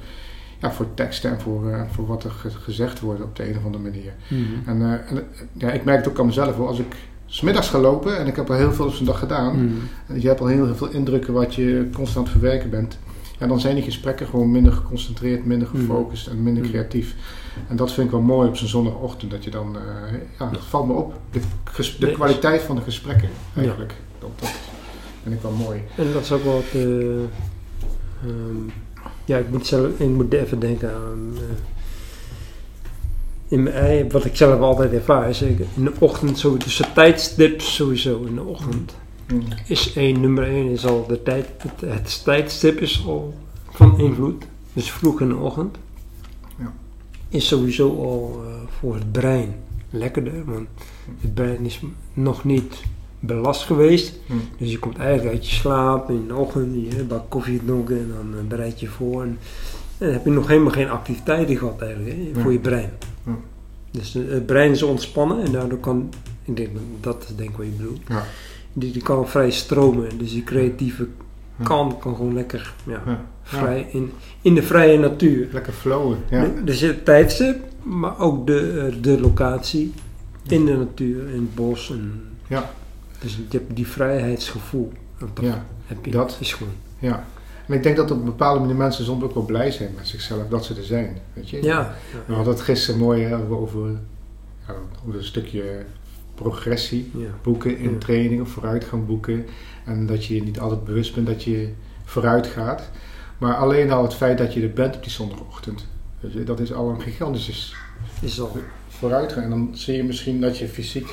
ja, 0.62 0.72
voor 0.72 0.86
teksten 0.94 1.32
en 1.32 1.40
voor, 1.42 1.70
eh, 1.72 1.82
voor 1.92 2.06
wat 2.08 2.24
er 2.24 2.32
ge- 2.32 2.50
gezegd 2.50 3.00
wordt 3.00 3.22
op 3.22 3.36
de 3.36 3.50
een 3.50 3.58
of 3.58 3.66
andere 3.66 3.84
manier. 3.84 4.14
Mm. 4.28 4.46
En, 4.66 4.82
eh, 4.82 4.92
en, 5.18 5.24
ja, 5.54 5.72
ik 5.72 5.84
merk 5.84 5.98
het 5.98 6.08
ook 6.08 6.20
aan 6.20 6.26
mezelf, 6.26 6.56
hoor. 6.56 6.68
als 6.68 6.80
ik 6.80 6.96
smiddags 7.26 7.70
ga 7.70 7.80
lopen 7.80 8.18
en 8.18 8.28
ik 8.28 8.36
heb 8.36 8.50
al 8.50 8.56
heel 8.58 8.74
veel 8.74 8.86
op 8.86 8.94
zo'n 8.94 9.06
dag 9.06 9.20
gedaan, 9.20 9.56
Mm. 9.62 9.74
en 10.08 10.22
je 10.22 10.28
hebt 10.28 10.42
al 10.42 10.48
heel 10.48 10.76
veel 10.76 10.90
indrukken 10.90 11.34
wat 11.34 11.56
je 11.56 11.90
constant 11.94 12.30
verwerken 12.30 12.70
bent. 12.70 12.98
Ja, 13.40 13.48
dan 13.48 13.60
zijn 13.60 13.76
die 13.76 13.84
gesprekken 13.84 14.28
gewoon 14.28 14.52
minder 14.52 14.72
geconcentreerd, 14.74 15.46
minder 15.46 15.70
Mm. 15.74 15.80
gefocust 15.80 16.28
en 16.28 16.44
minder 16.44 16.64
Mm. 16.64 16.70
creatief. 16.70 17.16
En 17.68 17.76
dat 17.76 17.92
vind 17.92 18.06
ik 18.06 18.12
wel 18.12 18.22
mooi 18.22 18.48
op 18.50 18.56
zo'n 18.58 18.68
zondagochtend. 18.68 19.32
Dat 19.32 19.44
je 19.44 19.50
dan, 19.50 19.76
eh, 19.78 20.20
ja, 20.40 20.50
dat 20.50 20.64
valt 20.70 20.88
me 20.88 20.94
op. 20.94 21.14
De, 21.32 21.40
de 22.00 22.12
kwaliteit 22.12 22.62
van 22.62 22.76
de 22.76 22.82
gesprekken 22.82 23.30
eigenlijk. 23.56 23.94
Dat, 24.20 24.30
dat 24.40 24.52
vind 25.24 25.36
ik 25.36 25.42
wel 25.42 25.52
mooi. 25.52 25.82
En 25.98 26.14
dat 26.14 26.22
is 26.22 26.32
ook 26.32 26.44
wel 26.44 26.64
het, 26.66 26.74
eh, 26.82 28.30
ehm, 28.30 28.58
ja, 29.26 29.38
ik 29.38 29.50
moet, 29.50 29.68
zelf, 29.68 30.00
ik 30.00 30.08
moet 30.10 30.34
even 30.34 30.60
denken 30.60 30.94
aan. 30.94 31.34
eh, 31.36 31.42
in 33.48 33.64
mijn, 33.64 34.12
wat 34.12 34.26
ik 34.26 34.36
zelf 34.36 34.60
altijd 34.60 34.94
ervaar 34.94 35.30
is 35.30 35.42
in 35.42 35.68
de 35.76 35.92
ochtend, 36.00 36.40
zo, 36.40 36.58
dus 36.58 36.76
de 36.78 36.86
tijdstip 36.94 37.62
sowieso 37.62 38.24
in 38.24 38.36
de 38.36 38.42
ochtend. 38.44 38.96
Mm. 39.34 39.44
Is 39.68 39.94
één, 39.94 40.22
nummer 40.22 40.44
één 40.44 40.70
is 40.72 40.86
al 40.86 41.06
de 41.08 41.24
tijd, 41.24 41.48
het, 41.58 41.82
het 41.82 42.24
tijdstip 42.24 42.80
is 42.80 43.04
al 43.08 43.34
van 43.72 44.00
invloed. 44.00 44.44
Dus 44.74 44.92
vroeg 44.92 45.22
in 45.22 45.28
de 45.28 45.36
ochtend. 45.36 45.78
Is 47.34 47.48
sowieso 47.48 47.90
al 48.04 48.42
eh, 48.46 48.54
voor 48.80 48.96
het 48.96 49.12
brein 49.12 49.56
lekkerder, 49.90 50.46
want 50.46 50.68
het 51.22 51.34
brein 51.34 51.66
is 51.66 51.82
nog 52.14 52.44
niet 52.44 52.82
belast 53.20 53.64
geweest. 53.64 54.20
Mm. 54.26 54.42
Dus 54.58 54.72
je 54.72 54.80
komt 54.80 54.98
eigenlijk 54.98 55.36
uit 55.36 55.50
je 55.50 55.56
slaap 55.56 56.10
in 56.10 56.28
de 56.28 56.36
ochtend, 56.36 56.94
je 56.96 57.04
bak 57.04 57.30
koffie 57.30 57.62
dronken 57.66 57.98
en 57.98 58.12
dan 58.16 58.40
eh, 58.40 58.48
bereid 58.48 58.80
je 58.80 58.88
voor. 58.88 59.22
En, 59.22 59.28
en 59.98 60.06
dan 60.06 60.10
heb 60.12 60.24
je 60.26 60.32
nog 60.32 60.48
helemaal 60.48 60.72
geen 60.72 60.90
activiteiten 60.90 61.58
gehad 61.58 61.82
eigenlijk 61.82 62.16
hè, 62.18 62.42
voor 62.42 62.52
Ja. 62.52 62.58
je 62.58 62.60
brein. 62.60 62.90
Ja. 63.26 63.36
Dus 63.92 64.16
eh, 64.16 64.22
het 64.30 64.46
brein 64.46 64.72
is 64.72 64.84
ontspannen 64.84 65.44
en 65.46 65.52
daardoor 65.52 65.80
kan, 65.80 66.10
ik 66.44 66.56
denk, 66.58 66.70
dat 67.00 67.24
is 67.30 67.36
denk 67.36 67.50
ik 67.50 67.58
wat 67.58 67.66
je 67.66 67.72
bedoelt, 67.72 68.00
Ja. 68.08 68.24
die, 68.74 68.92
die 68.92 69.02
kan 69.04 69.28
vrij 69.28 69.52
stromen. 69.52 70.18
Dus 70.18 70.32
die 70.32 70.44
creatieve 70.44 71.08
Ja. 71.58 71.64
kant 71.66 72.00
kan 72.00 72.16
gewoon 72.16 72.34
lekker 72.34 72.74
ja, 72.86 73.02
Ja. 73.06 73.26
vrij 73.44 73.88
in, 73.92 74.12
in 74.42 74.56
de 74.56 74.64
vrije 74.64 75.00
natuur. 75.00 75.48
Lekker 75.52 75.74
flowen. 75.74 76.18
Ja. 76.30 76.52
Zit 76.66 76.96
het 76.96 77.06
tijdstip, 77.06 77.66
maar 77.84 78.20
ook 78.20 78.48
de, 78.48 78.90
eh, 78.92 79.02
de 79.04 79.20
locatie 79.20 79.94
in 80.48 80.66
de 80.66 80.74
natuur, 80.78 81.30
in 81.30 81.42
het 81.42 81.56
bos. 81.56 81.90
En, 81.92 82.22
Ja. 82.48 82.70
Dus 83.20 83.36
je 83.36 83.58
hebt 83.58 83.76
die 83.76 83.88
vrijheidsgevoel. 83.88 84.92
Dat 85.20 85.30
Ja. 85.42 85.66
heb 85.86 86.06
je. 86.06 86.12
Dat. 86.12 86.38
is 86.40 86.54
gewoon. 86.54 86.74
ja. 87.00 87.26
En 87.68 87.74
ik 87.74 87.84
denk 87.84 87.96
dat 87.96 88.12
op 88.12 88.18
een 88.18 88.26
bepaalde 88.26 88.60
manier 88.60 88.76
mensen 88.76 89.06
soms 89.06 89.24
ook 89.24 89.34
wel 89.34 89.46
blij 89.46 89.72
zijn 89.72 89.90
met 89.96 90.08
zichzelf 90.08 90.48
dat 90.50 90.66
ze 90.66 90.76
er 90.76 90.84
zijn. 90.84 91.18
Weet 91.34 91.50
je? 91.50 91.64
Ja. 91.64 91.96
We 92.26 92.34
hadden 92.34 92.54
het 92.54 92.64
gisteren 92.64 93.00
mooi 93.00 93.24
hè, 93.24 93.36
over, 93.38 93.58
over, 93.58 93.90
ja, 94.68 94.74
over 95.08 95.18
een 95.20 95.24
stukje 95.26 95.86
progressie. 96.36 97.12
ja. 97.18 97.28
boeken 97.42 97.78
in 97.78 97.92
Ja. 97.92 97.98
training 97.98 98.42
of 98.42 98.50
vooruitgang 98.50 99.06
boeken. 99.06 99.46
En 99.86 100.06
dat 100.06 100.26
je 100.26 100.44
niet 100.44 100.60
altijd 100.60 100.84
bewust 100.84 101.16
bent 101.16 101.28
dat 101.28 101.44
je 101.44 101.70
vooruit 102.04 102.48
gaat. 102.48 102.90
Maar 103.38 103.56
alleen 103.56 103.92
al 103.92 104.04
het 104.04 104.14
feit 104.14 104.38
dat 104.38 104.54
je 104.54 104.62
er 104.62 104.74
bent 104.74 104.96
op 104.96 105.04
die 105.04 105.12
zondagochtend. 105.12 105.88
Dat 106.46 106.60
is 106.60 106.74
al 106.74 106.90
een 106.90 107.02
gigantische 107.02 107.76
Is 108.22 108.40
al. 108.42 108.58
vooruitgang. 108.88 109.44
En 109.44 109.50
dan 109.50 109.70
zie 109.74 109.96
je 109.96 110.04
misschien 110.04 110.42
dat 110.42 110.58
je 110.58 110.68
fysiek 110.68 111.10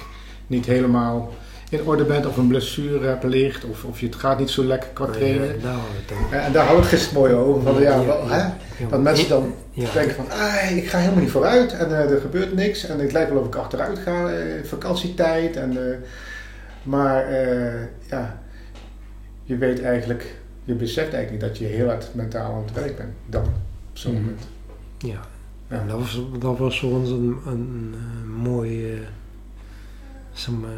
niet 0.46 0.66
helemaal 0.66 1.32
in 1.70 1.82
orde 1.86 2.04
bent. 2.04 2.26
Of 2.26 2.36
een 2.36 2.48
blessure 2.48 3.06
hebt. 3.06 3.64
Of, 3.64 3.84
of 3.84 4.00
je 4.00 4.06
het 4.06 4.14
gaat 4.14 4.38
niet 4.38 4.50
zo 4.50 4.64
lekker 4.64 4.88
qua 4.92 5.06
trainen. 5.06 5.46
Ja, 5.46 5.52
we 5.62 5.68
het 6.06 6.12
over. 6.24 6.36
En, 6.36 6.42
en 6.44 6.52
daar 6.52 6.66
het 6.76 6.86
gisteren 6.86 7.20
mooi 7.20 7.34
over. 7.34 7.62
Van, 7.72 7.82
ja, 7.82 8.04
wel, 8.04 8.28
hè? 8.28 8.48
Dat 8.90 9.02
mensen 9.02 9.28
dan 9.28 9.54
denken 9.92 10.14
van, 10.14 10.30
ah, 10.30 10.76
ik 10.76 10.88
ga 10.88 10.98
helemaal 10.98 11.20
niet 11.20 11.30
vooruit 11.30 11.72
en 11.72 11.86
eh, 11.86 12.10
er 12.10 12.20
gebeurt 12.20 12.54
niks 12.54 12.84
en 12.86 12.98
het 12.98 13.12
lijkt 13.12 13.30
wel 13.32 13.40
of 13.40 13.46
ik 13.46 13.54
achteruit 13.54 13.98
ga, 13.98 14.28
eh, 14.28 14.64
vakantietijd. 14.64 15.56
En, 15.56 15.90
eh, 15.90 15.96
maar 16.82 17.24
eh, 17.26 17.82
ja, 18.08 18.42
je 19.44 19.56
weet 19.56 19.82
eigenlijk, 19.82 20.34
je 20.64 20.74
beseft 20.74 21.12
eigenlijk 21.12 21.30
niet 21.30 21.40
dat 21.52 21.58
je 21.58 21.64
heel 21.76 21.86
hard 21.86 22.08
mentaal 22.14 22.52
aan 22.54 22.62
het 22.64 22.72
werk 22.74 22.96
bent 22.96 23.12
dan, 23.26 23.42
op 23.90 23.98
zo'n 23.98 24.12
Mhm. 24.12 24.20
moment. 24.20 24.42
Ja. 24.98 25.20
Ja. 25.68 25.84
Dat 25.88 25.98
was, 25.98 26.20
dat 26.38 26.58
was 26.58 26.80
voor 26.80 26.90
ons 26.92 27.10
een, 27.10 27.36
een, 27.46 27.94
eh, 27.94 28.42
mooi, 28.42 28.92
eh, 28.92 28.98
zeg 30.32 30.54
maar, 30.54 30.68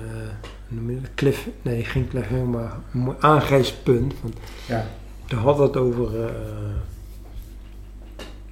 cliff, 1.14 1.48
nee 1.62 1.84
geen 1.84 2.08
cliffhanger, 2.08 2.46
maar 2.46 2.72
een 2.92 3.00
mooi 3.00 3.16
aangrijpspunt. 3.20 4.14
Van, 4.20 4.32
Ja, 4.68 4.86
we 5.28 5.36
hadden 5.36 5.66
het 5.66 5.76
over, 5.76 6.24
eh, 6.24 6.30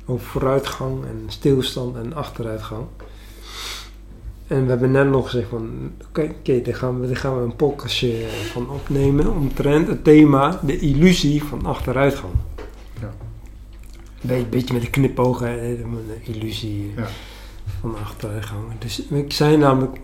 over 0.06 0.26
vooruitgang 0.26 1.04
en 1.04 1.24
stilstand 1.26 1.96
en 1.96 2.12
achteruitgang. 2.14 2.84
En 4.46 4.64
we 4.64 4.70
hebben 4.70 4.90
net 4.90 5.08
nog 5.08 5.24
gezegd 5.30 5.48
van, 5.48 5.92
oké, 6.08 6.34
oké, 6.38 6.60
daar, 6.62 6.74
gaan 6.74 7.00
we, 7.00 7.06
daar 7.06 7.16
gaan 7.16 7.36
we 7.36 7.42
een 7.42 7.56
podcastje 7.56 8.26
van 8.52 8.70
opnemen 8.70 9.32
omtrent 9.32 9.86
het 9.88 10.04
thema, 10.04 10.60
de 10.62 10.78
illusie 10.78 11.44
van 11.44 11.66
achteruitgang. 11.66 12.32
Ja. 13.00 13.10
Beetje, 14.20 14.46
beetje 14.46 14.74
met 14.74 14.82
de 14.82 14.90
knipoog, 14.90 15.38
hè, 15.38 15.76
de 15.76 16.32
illusie 16.32 16.92
Ja. 16.96 17.06
van 17.80 17.96
achteruitgang. 17.96 18.62
Dus 18.78 19.02
ik 19.06 19.32
zei 19.32 19.56
namelijk, 19.56 19.96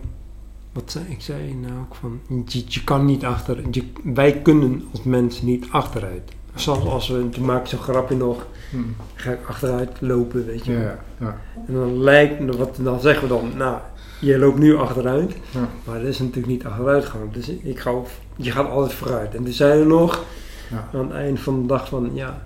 wat 0.81 0.91
zei 0.91 1.05
ik? 1.07 1.21
zei 1.21 1.53
nou 1.53 1.73
ook 1.79 1.95
van, 1.95 2.19
je, 2.47 2.63
je 2.67 2.83
kan 2.83 3.05
niet 3.05 3.25
achter, 3.25 3.57
je, 3.71 3.83
wij 4.03 4.41
kunnen 4.41 4.83
als 4.91 5.03
mens 5.03 5.41
niet 5.41 5.65
achteruit. 5.71 6.31
Zelfs 6.55 6.85
als 6.85 7.07
we, 7.09 7.29
toen 7.29 7.45
maak 7.45 7.61
ik 7.61 7.67
zo'n 7.67 7.79
grapje 7.79 8.15
nog, 8.15 8.47
Hm. 8.71 8.77
ga 9.13 9.31
ik 9.31 9.39
achteruit 9.47 9.89
lopen, 10.01 10.45
weet 10.45 10.65
je. 10.65 10.71
ja, 10.71 10.99
ja, 11.19 11.37
En 11.67 11.73
dan 11.73 11.97
lijkt, 12.03 12.55
wat, 12.57 12.79
dan 12.81 12.99
zeggen 12.99 13.27
we 13.27 13.33
dan, 13.33 13.51
nou, 13.57 13.77
je 14.21 14.37
loopt 14.39 14.57
nu 14.59 14.75
achteruit, 14.75 15.35
Ja. 15.51 15.69
maar 15.85 15.99
dat 15.99 16.07
is 16.07 16.19
natuurlijk 16.19 16.47
niet 16.47 16.65
achteruitgang. 16.65 17.31
Dus 17.31 17.49
ik 17.49 17.79
ga, 17.79 17.91
je 18.35 18.51
gaat 18.51 18.69
altijd 18.69 18.93
vooruit. 18.93 19.35
En 19.35 19.43
toen 19.43 19.53
zei 19.53 19.79
je 19.79 19.85
nog, 19.85 20.23
Ja. 20.69 20.89
aan 20.93 21.05
het 21.05 21.11
eind 21.15 21.39
van 21.39 21.61
de 21.61 21.67
dag 21.67 21.87
van, 21.87 22.09
ja, 22.13 22.45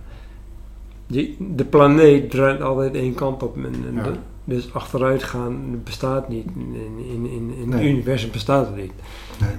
die, 1.07 1.37
de 1.55 1.65
planeet 1.65 2.29
draait 2.31 2.61
altijd 2.61 2.93
één 2.95 3.13
kant 3.13 3.43
op. 3.43 3.55
En, 3.55 3.65
en 3.65 3.93
Ja. 3.95 4.03
de- 4.03 4.15
dus 4.51 4.73
achteruitgaan 4.73 5.81
bestaat 5.83 6.29
niet. 6.29 6.45
In, 6.55 6.75
in, 7.09 7.25
in, 7.25 7.53
in 7.61 7.69
Nee. 7.69 7.79
het 7.79 7.87
universum 7.89 8.31
bestaat 8.31 8.65
het 8.65 8.75
niet. 8.75 8.91
Nee. 9.39 9.49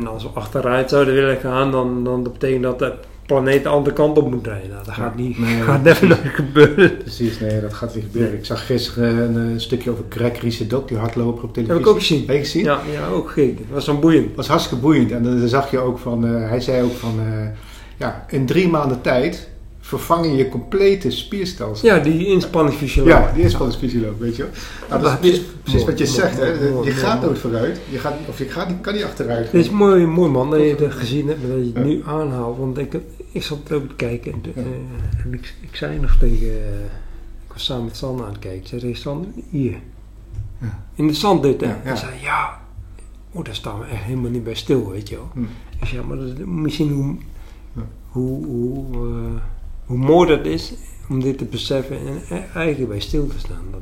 En 0.00 0.06
als 0.06 0.22
we 0.22 0.28
achteruit 0.28 0.90
zouden 0.90 1.14
willen 1.14 1.36
gaan, 1.36 1.70
dan, 1.70 2.04
dan 2.04 2.22
dat 2.22 2.32
betekent 2.32 2.62
dat 2.62 2.78
de 2.78 2.92
planeet 3.26 3.62
de 3.62 3.68
andere 3.68 3.94
kant 3.94 4.18
op 4.18 4.30
moet 4.30 4.44
draaien. 4.44 4.68
Nou, 4.70 4.84
dat 4.84 4.94
gaat, 4.94 5.16
niet, 5.16 5.38
Nee, 5.38 5.60
gaat 5.70 5.86
even 5.86 6.08
nooit 6.08 6.20
gebeuren. 6.24 6.96
Precies, 6.96 7.40
nee, 7.40 7.60
dat 7.60 7.74
gaat 7.74 7.94
niet 7.94 8.04
gebeuren. 8.04 8.38
Ik 8.38 8.44
zag 8.44 8.66
gisteren 8.66 9.16
een, 9.16 9.52
eh, 9.54 9.58
stukje 9.60 9.90
over 9.90 10.04
Gregory 10.08 10.50
Sedok, 10.50 10.88
die 10.88 10.96
hardloper 10.96 11.44
op 11.44 11.52
televisie. 11.54 11.78
Heb 11.78 11.86
ik 11.86 11.92
ook 11.92 11.98
gezien. 11.98 12.26
Heb 12.26 12.36
je 12.36 12.38
gezien? 12.42 12.64
Ja, 12.64 12.80
ja, 12.92 13.06
ook 13.08 13.28
gekeken. 13.28 13.64
Dat 13.66 13.74
was 13.74 13.84
zo'n 13.84 14.00
boeiend. 14.00 14.26
Dat 14.26 14.36
was 14.36 14.48
hartstikke 14.48 14.82
boeiend. 14.82 15.10
En 15.10 15.22
dan, 15.22 15.38
dan 15.38 15.48
zag 15.48 15.70
je 15.70 15.78
ook 15.78 15.98
van, 15.98 16.26
eh, 16.26 16.48
hij 16.48 16.60
zei 16.60 16.82
ook 16.82 16.96
van, 16.96 17.14
eh, 17.18 17.48
ja, 17.96 18.24
in 18.28 18.46
drie 18.46 18.68
maanden 18.68 19.00
tijd 19.00 19.48
vervang 19.80 20.36
je 20.36 20.48
complete 20.48 21.10
spierstelsel. 21.10 21.88
Ja, 21.88 21.98
die 21.98 22.26
inspanningsfysioloog. 22.26 23.12
Ja, 23.12 23.32
die 23.32 23.44
is 23.44 23.54
van 23.54 23.70
de 23.70 23.76
fysioloog, 23.78 24.18
weet 24.18 24.36
je 24.36 24.42
wel. 24.42 24.52
Nou, 24.88 25.02
dat 25.02 25.24
is 25.24 25.40
precies, 25.62 25.84
wat 25.84 25.98
je 25.98 26.04
Mooi, 26.04 26.16
zegt, 26.16 26.38
hè. 26.38 26.70
mooi, 26.70 26.86
Je 26.88 26.92
gaat 26.94 27.14
mooi. 27.14 27.26
nooit 27.26 27.38
vooruit, 27.38 27.80
je 27.90 27.98
gaat, 27.98 28.14
of 28.28 28.38
je 28.38 28.44
gaat, 28.44 28.72
kan 28.80 28.94
niet 28.94 29.04
achteruit. 29.04 29.44
Het 29.44 29.54
is 29.54 29.70
mooi, 29.70 30.06
mooi 30.06 30.30
man 30.30 30.50
dat 30.50 30.60
je 30.60 30.74
het 30.78 30.94
gezien 30.94 31.28
hebt, 31.28 31.40
maar 31.40 31.50
dat 31.56 31.58
je 31.58 31.64
het 31.74 31.76
Ja. 31.76 31.82
nu 31.82 32.02
aanhaalt. 32.06 32.58
Want 32.58 32.78
ik, 32.78 32.96
ik 33.32 33.42
zat 33.42 33.72
ook 33.72 33.88
te 33.88 33.94
kijken 33.94 34.32
en, 34.32 34.40
Ja. 34.54 34.60
eh, 34.62 35.24
en 35.24 35.32
ik, 35.34 35.54
ik 35.60 35.76
zei 35.76 35.98
nog 36.00 36.16
tegen... 36.18 36.46
eh, 36.48 36.80
ik 37.46 37.52
was 37.52 37.64
samen 37.64 37.84
met 37.84 37.96
Sander 37.96 38.24
aan 38.26 38.30
het 38.32 38.40
kijken. 38.40 38.60
Ik 38.74 38.80
zei 38.80 38.94
Sander, 38.94 39.30
hier. 39.50 39.76
Ja. 40.60 40.82
In 40.94 41.06
de 41.06 41.14
zanddut, 41.14 41.60
hè. 41.60 41.66
Ja, 41.66 41.72
ja. 41.72 41.80
Hij 41.88 41.96
zei, 41.96 42.10
ja... 42.22 42.58
Oh, 43.32 43.44
daar 43.44 43.54
staan 43.54 43.78
we 43.78 43.84
echt 43.86 44.02
helemaal 44.02 44.30
niet 44.30 44.44
bij 44.44 44.54
stil, 44.54 44.90
weet 44.90 45.08
je 45.08 45.14
wel. 45.16 45.28
Hm. 45.32 45.42
Ik 45.80 45.86
zei, 45.86 46.00
ja, 46.00 46.06
maar 46.06 46.16
dat, 46.16 46.38
misschien 46.46 46.90
hoe, 46.92 47.16
hoe, 48.08 48.84
eh, 48.94 49.42
hoe 49.90 49.98
mooi 49.98 50.28
dat 50.28 50.46
is 50.46 50.72
om 51.08 51.20
dit 51.20 51.38
te 51.38 51.44
beseffen 51.44 51.98
en 51.98 52.22
e- 52.36 52.44
eigenlijk 52.54 52.88
bij 52.88 53.00
stil 53.00 53.26
te 53.26 53.38
staan. 53.38 53.64
Dat, 53.70 53.80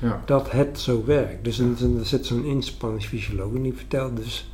Ja, 0.00 0.22
dat 0.26 0.50
het 0.50 0.78
zo 0.80 1.02
werkt. 1.04 1.44
Dus 1.44 1.58
er, 1.58 1.66
zit 2.02 2.26
zo'n 2.26 2.44
inspanningsfysioloog 2.44 3.54
en 3.54 3.62
die 3.62 3.74
vertelt 3.74 4.16
dus 4.16 4.50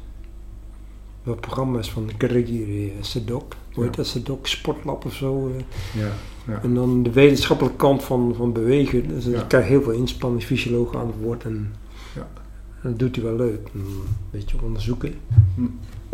wat 1.23 1.40
programma's 1.40 1.90
van 1.90 2.11
Gregory 2.18 2.84
eh, 2.96 3.02
Sedok. 3.02 3.54
Hoe 3.75 3.84
heet 3.84 3.94
dat? 3.96 4.06
Sedok 4.06 4.46
Sportlab 4.46 5.04
of 5.04 5.14
zo. 5.14 5.49
eh. 5.56 5.64
ja, 6.02 6.08
ja. 6.46 6.62
En 6.62 6.75
dan 6.75 7.02
de 7.02 7.11
wetenschappelijke 7.12 7.76
kant 7.78 8.02
van, 8.02 8.34
van 8.37 8.52
bewegen. 8.52 9.08
Dus 9.08 9.25
Ja. 9.25 9.30
je 9.38 9.46
krijgt 9.46 9.68
heel 9.68 9.82
veel 9.82 9.92
inspanningsfysiologen 9.92 10.99
aan 10.99 11.06
het 11.06 11.16
woord. 11.23 11.44
En 11.44 11.75
Ja. 12.14 12.28
dat 12.82 12.99
doet 12.99 13.14
hij 13.16 13.25
wel 13.25 13.37
leuk. 13.37 13.68
Een 13.75 13.87
beetje 14.30 14.56
onderzoeken. 14.62 15.14
Hm. 15.54 15.62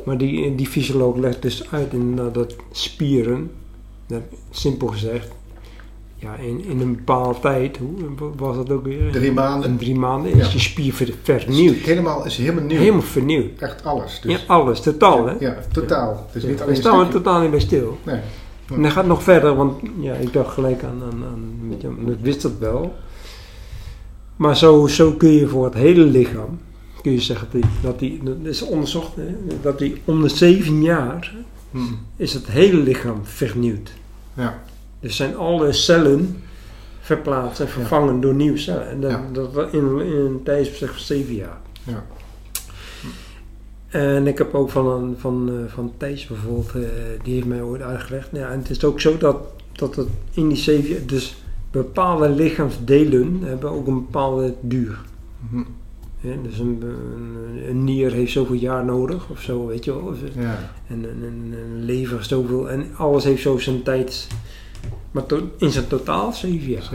Maar 0.04 0.18
die, 0.18 0.54
die 0.54 0.66
fysioloog 0.66 1.16
legt 1.16 1.42
dus 1.42 1.70
uit 1.70 1.92
inderdaad 1.92 2.35
dat 2.35 2.56
spieren, 2.70 3.50
dat, 4.11 4.23
simpel 4.50 4.87
gezegd, 4.87 5.29
ja, 6.17 6.35
in, 6.37 6.64
in 6.64 6.81
een 6.81 6.97
bepaalde 6.97 7.40
tijd, 7.40 7.76
hoe 7.76 7.95
was 8.37 8.57
dat 8.57 8.71
ook 8.71 8.85
weer? 8.85 9.12
Drie 9.12 9.33
maanden. 9.33 9.71
In 9.71 9.76
drie 9.79 9.95
maanden 9.95 10.33
is 10.33 10.47
Ja. 10.47 10.52
je 10.52 10.59
spier 10.59 10.93
ver- 10.93 11.14
vernieuwd. 11.23 11.76
Helemaal, 11.76 12.25
is 12.26 12.37
helemaal 12.37 12.64
nieuw. 12.64 12.79
Helemaal 12.79 13.02
vernieuwd. 13.02 13.59
Echt 13.61 13.85
alles. 13.85 14.21
Dus, 14.23 14.33
Ja, 14.33 14.38
alles, 14.47 14.81
totaal 14.81 15.26
hè. 15.26 15.35
Ja, 15.38 15.57
totaal. 15.73 16.26
Dus 16.33 16.43
niet 16.45 16.61
alleen 16.62 16.76
staan 16.76 16.99
we 16.99 17.09
totaal 17.09 17.40
niet 17.40 17.50
bij 17.50 17.61
stil. 17.61 17.99
Nee. 18.02 18.21
En 18.75 18.83
dat 18.83 18.93
gaat 18.93 19.07
nog 19.07 19.23
verder, 19.23 19.55
want 19.57 19.81
ja, 20.00 20.14
ik 20.14 20.33
dacht 20.33 20.52
gelijk 20.55 20.83
aan, 20.83 21.02
aan, 21.02 21.25
aan 21.25 21.55
weet 21.69 21.81
je, 21.81 21.88
ik 22.12 22.19
wist 22.21 22.43
dat 22.43 22.59
wel. 22.59 22.95
Maar 24.37 24.57
zo, 24.57 24.87
zo 24.87 25.12
kun 25.12 25.31
je 25.31 25.49
voor 25.49 25.64
het 25.64 25.75
hele 25.75 26.05
lichaam, 26.05 26.59
kun 27.02 27.12
je 27.12 27.21
zeggen 27.21 27.49
dat 27.52 27.62
die, 27.62 27.71
dat 27.83 27.99
die 27.99 28.21
dat 28.23 28.37
is 28.43 28.62
onderzocht, 28.62 29.17
hè, 29.17 29.37
dat 29.62 29.79
die 29.79 30.00
om 30.05 30.23
de 30.23 30.29
zeven 30.29 30.83
jaar 30.83 31.35
Hm. 31.71 31.79
is 32.17 32.33
het 32.35 32.47
hele 32.47 32.76
lichaam 32.76 33.21
vernieuwd. 33.23 33.93
Ja, 34.40 34.62
Dus 35.00 35.16
zijn 35.16 35.37
alle 35.37 35.73
cellen 35.73 36.42
verplaatst 37.00 37.61
en 37.61 37.68
vervangen 37.68 38.20
door 38.20 38.35
nieuwe 38.35 38.59
cellen. 38.59 38.88
En 38.88 39.00
dat, 39.00 39.11
Ja. 39.11 39.23
dat 39.32 39.73
in, 39.73 40.00
in 40.00 40.12
een 40.16 40.40
tijdsbestek 40.44 40.88
van 40.88 41.00
zeven 41.00 41.35
jaar. 41.35 41.59
ja. 41.85 42.04
En 43.88 44.26
ik 44.26 44.38
heb 44.38 44.54
ook 44.54 44.70
van, 44.70 44.87
een, 44.88 45.14
van, 45.18 45.49
eh, 45.49 45.73
van 45.73 45.92
Thijs 45.97 46.26
bijvoorbeeld, 46.26 46.70
eh, 46.75 46.80
die 47.23 47.35
heeft 47.35 47.47
mij 47.47 47.62
ooit 47.62 47.82
uitgelegd. 47.82 48.28
Ja, 48.32 48.50
en 48.50 48.59
het 48.59 48.70
is 48.70 48.85
ook 48.85 49.00
zo 49.00 49.16
dat, 49.18 49.37
dat 49.73 49.97
het 49.97 50.09
in 50.32 50.49
die 50.49 50.56
zeven 50.56 50.90
jaar, 50.90 51.06
dus 51.06 51.42
bepaalde 51.70 52.28
lichaamsdelen 52.28 53.40
hebben 53.42 53.70
ook 53.70 53.87
een 53.87 53.94
bepaalde 54.04 54.54
duur. 54.61 54.99
Hm. 55.50 55.62
Dus 56.43 56.59
een, 56.59 56.83
een, 56.83 57.69
een 57.69 57.85
nier 57.85 58.12
heeft 58.12 58.33
zoveel 58.33 58.55
jaar 58.55 58.85
nodig 58.85 59.29
of 59.31 59.41
zo, 59.41 59.67
weet 59.67 59.85
je 59.85 59.93
wel. 59.93 60.00
Of 60.03 60.19
Ja, 60.35 60.71
En 60.87 61.05
een, 61.05 61.23
een, 61.23 61.85
lever 61.85 62.25
zoveel. 62.25 62.71
En 62.71 62.87
alles 62.97 63.25
heeft 63.25 63.43
zo 63.43 63.59
zijn 63.59 63.83
tijd. 63.83 64.27
Maar 65.11 65.27
to- 65.27 65.50
in 65.59 65.71
zijn 65.71 65.87
totaal 65.87 66.33
zeven 66.33 66.71
jaar. 66.71 66.91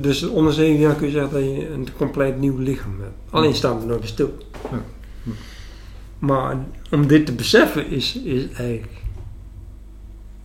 Dus 0.00 0.22
onder 0.28 0.52
zeven 0.52 0.80
jaar 0.80 0.94
kun 0.94 1.06
je 1.06 1.12
zeggen 1.12 1.32
dat 1.32 1.42
je 1.42 1.70
een 1.70 1.86
compleet 1.96 2.38
nieuw 2.38 2.58
lichaam 2.58 3.00
hebt. 3.00 3.14
Alleen 3.30 3.54
staan 3.54 3.80
we 3.80 3.86
nog 3.86 4.06
stil. 4.06 4.36
Ja. 4.70 4.82
Hm. 5.22 5.30
Maar 6.18 6.56
om 6.90 7.06
dit 7.06 7.26
te 7.26 7.32
beseffen 7.32 7.88
is, 7.90 8.16
is 8.16 8.50
eigenlijk, 8.50 9.02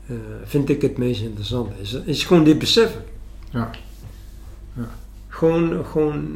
eh, 0.08 0.16
vind 0.44 0.70
ik 0.70 0.82
het 0.82 0.98
meest 0.98 1.22
interessante. 1.22 1.74
Is, 1.82 1.94
is 2.06 2.24
gewoon 2.24 2.44
dit 2.44 2.60
beseffen. 2.60 3.04
Ja. 3.50 3.70
Gewoon, 5.28 5.86
gewoon 5.86 6.28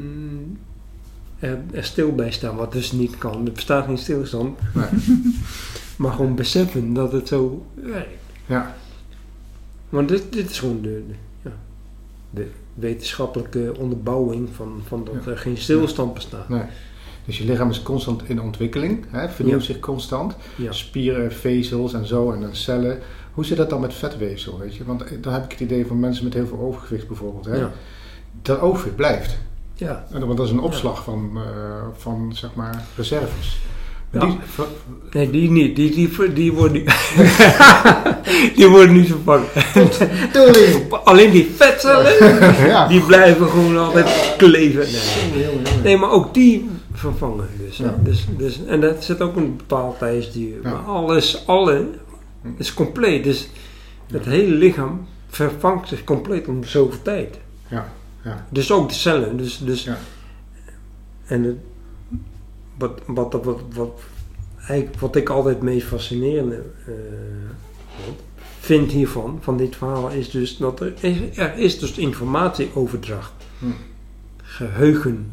er, 1.40 1.60
er 1.74 1.84
stil 1.84 2.12
bij 2.16 2.32
staan, 2.32 2.56
wat 2.56 2.72
dus 2.72 2.92
niet 2.92 3.18
kan. 3.18 3.46
Er 3.46 3.52
bestaat 3.52 3.86
geen 3.86 3.98
stilstand. 3.98 4.60
Nee. 4.74 4.86
maar 5.98 6.12
gewoon 6.12 6.36
beseffen 6.36 6.94
dat 6.94 7.12
het 7.12 7.28
zo 7.28 7.66
werkt. 7.74 8.10
Ja, 8.46 8.76
Want 9.90 10.10
dit, 10.10 10.34
dit 10.34 10.50
is 10.50 10.60
gewoon 10.60 10.82
de, 10.82 11.04
de, 11.08 11.14
ja, 11.42 11.52
de 12.30 12.48
wetenschappelijke 12.74 13.74
onderbouwing 13.80 14.50
van, 14.56 14.82
van 14.88 15.04
dat 15.06 15.24
Ja. 15.26 15.32
er 15.32 15.38
geen 15.38 15.58
stilstand 15.58 16.14
bestaat. 16.14 16.50
nee. 16.50 16.62
Dus 17.26 17.38
je 17.38 17.46
lichaam 17.46 17.70
is 17.70 17.84
constant 17.84 18.30
in 18.30 18.42
ontwikkeling, 18.42 19.06
hè, 19.10 19.30
vernieuwt 19.30 19.60
Ja. 19.66 19.74
zich 19.74 19.80
constant. 19.80 20.36
Ja. 20.56 20.72
Spieren, 20.72 21.32
vezels 21.32 21.94
en 21.94 22.06
zo 22.08 22.32
en 22.32 22.42
dan 22.42 22.56
cellen. 22.56 23.00
Hoe 23.34 23.46
zit 23.46 23.58
dat 23.58 23.70
dan 23.70 23.82
met 23.82 23.94
vetweefsel, 23.94 24.60
weet 24.60 24.76
je? 24.76 24.84
Want 24.86 25.04
eh, 25.04 25.18
dan 25.22 25.34
heb 25.34 25.44
ik 25.44 25.52
het 25.52 25.60
idee 25.60 25.86
van 25.86 26.00
mensen 26.00 26.24
met 26.24 26.34
heel 26.34 26.48
veel 26.48 26.60
overgewicht 26.60 27.08
bijvoorbeeld. 27.08 27.46
Hè? 27.46 27.56
Ja. 27.56 27.72
Dat 28.42 28.60
overgewicht 28.60 28.96
blijft. 28.96 29.38
Ja. 29.76 30.06
En, 30.12 30.26
Want 30.26 30.38
dat 30.38 30.46
is 30.46 30.52
een 30.52 30.60
opslag 30.60 31.04
van, 31.04 31.32
eh, 31.36 31.42
van 31.98 32.32
zeg 32.36 32.50
maar, 32.54 32.84
reserves. 32.96 33.60
Ja. 34.12 34.20
die, 34.20 34.38
Nee, 35.12 35.30
die 35.32 35.52
niet. 35.52 35.76
Die, 35.76 35.92
die, 35.94 36.34
die, 36.34 36.54
worden, 36.54 36.72
niet- 36.72 36.86
die 38.56 38.68
worden 38.68 38.96
niet 38.96 39.08
vervangen. 39.08 39.46
Alleen 41.04 41.32
die 41.32 41.52
vetcellen, 41.56 42.14
ja. 42.68 42.88
die 42.88 43.02
blijven 43.02 43.48
gewoon 43.50 43.78
altijd 43.78 44.34
kleven. 44.38 44.82
Nee. 45.34 45.46
Nee, 45.84 45.98
maar 45.98 46.12
ook 46.12 46.34
die 46.34 46.70
vervangen 46.94 47.48
dus. 47.66 47.82
Dus, 48.04 48.26
dus 48.38 48.66
en 48.66 48.82
dat 48.82 49.04
zit 49.04 49.22
ook 49.22 49.36
een 49.36 49.58
bepaald 49.58 50.00
tijdsduur. 50.00 50.58
Ja. 50.64 50.70
Maar 50.70 50.80
alles, 50.82 51.44
alle 51.48 51.88
is 52.58 52.74
compleet. 52.74 53.24
Dus 53.24 53.50
het 54.12 54.26
hele 54.26 54.56
lichaam 54.56 55.08
vervangt 55.28 55.88
zich 55.88 56.04
compleet 56.04 56.48
om 56.48 56.64
zoveel 56.64 57.02
tijd. 57.02 57.38
Ja, 57.68 57.94
ja. 58.26 58.46
Dus 58.50 58.72
ook 58.72 58.90
de 58.90 58.96
cellen. 58.96 59.38
Dus, 59.38 59.58
dus, 59.58 59.84
Ja. 59.84 59.98
En 61.26 61.44
het, 61.44 61.58
wat, 62.78 63.02
wat, 63.06 63.34
wat, 63.34 63.46
wat, 63.46 63.62
wat, 63.74 64.02
eigenlijk 64.58 65.00
wat 65.00 65.16
ik 65.16 65.30
altijd 65.30 65.56
het 65.56 65.64
meest 65.64 65.88
fascinerende 65.88 66.64
eh, 66.86 66.94
vind 68.60 68.92
hiervan, 68.92 69.38
van 69.42 69.58
dit 69.58 69.76
verhaal, 69.76 70.10
is 70.10 70.30
dus 70.30 70.58
dat 70.58 70.80
er 70.80 70.94
er 71.36 71.58
is 71.58 71.80
dus 71.80 71.92
informatieoverdracht. 71.92 73.34
Hm. 73.60 73.66
Geheugen. 74.38 75.32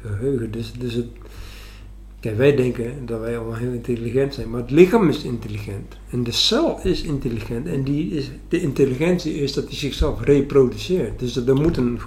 Geheugen. 0.00 0.50
Dus, 0.50 0.72
dus 0.72 0.94
het, 0.94 1.06
kijk, 2.20 2.36
wij 2.36 2.56
denken 2.56 3.06
dat 3.06 3.20
wij 3.20 3.36
allemaal 3.36 3.56
heel 3.56 3.72
intelligent 3.72 4.34
zijn, 4.34 4.50
maar 4.50 4.60
het 4.60 4.70
lichaam 4.70 5.08
is 5.08 5.22
intelligent. 5.22 5.96
En 6.10 6.24
de 6.24 6.32
cel 6.32 6.80
is 6.82 7.02
intelligent. 7.02 7.66
En 7.66 7.82
die 7.82 8.10
is, 8.10 8.30
de 8.48 8.60
intelligentie 8.60 9.34
is 9.34 9.52
dat 9.52 9.68
die 9.68 9.78
zichzelf 9.78 10.20
reproduceert. 10.20 11.18
Dus 11.18 11.36
er 11.36 11.54
moet 11.54 11.76
een, 11.76 12.00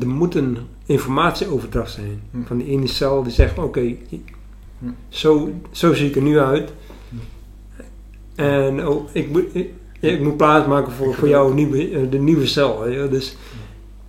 er 0.00 0.08
moet 0.08 0.34
een 0.34 0.56
informatieoverdracht 0.86 1.90
zijn. 1.92 2.20
Hm. 2.30 2.42
Van 2.44 2.58
die 2.58 2.66
ene 2.66 2.86
cel 2.86 3.22
die 3.22 3.32
zegt, 3.32 3.58
oké, 3.58 3.94
zo, 5.08 5.50
zo 5.70 5.94
zie 5.94 6.08
ik 6.08 6.16
er 6.16 6.22
nu 6.22 6.38
uit. 6.38 6.72
En 8.34 8.86
oh, 8.88 9.08
ik, 9.12 9.30
moet, 9.30 9.44
ik, 9.52 9.70
ik 10.00 10.20
moet 10.22 10.36
plaatsmaken 10.36 10.92
voor, 10.92 11.14
voor 11.14 11.28
jou 11.28 11.54
nieuwe, 11.54 11.90
eh, 11.90 12.10
de 12.10 12.18
nieuwe 12.18 12.46
cel. 12.46 12.78
Dus, 13.10 13.36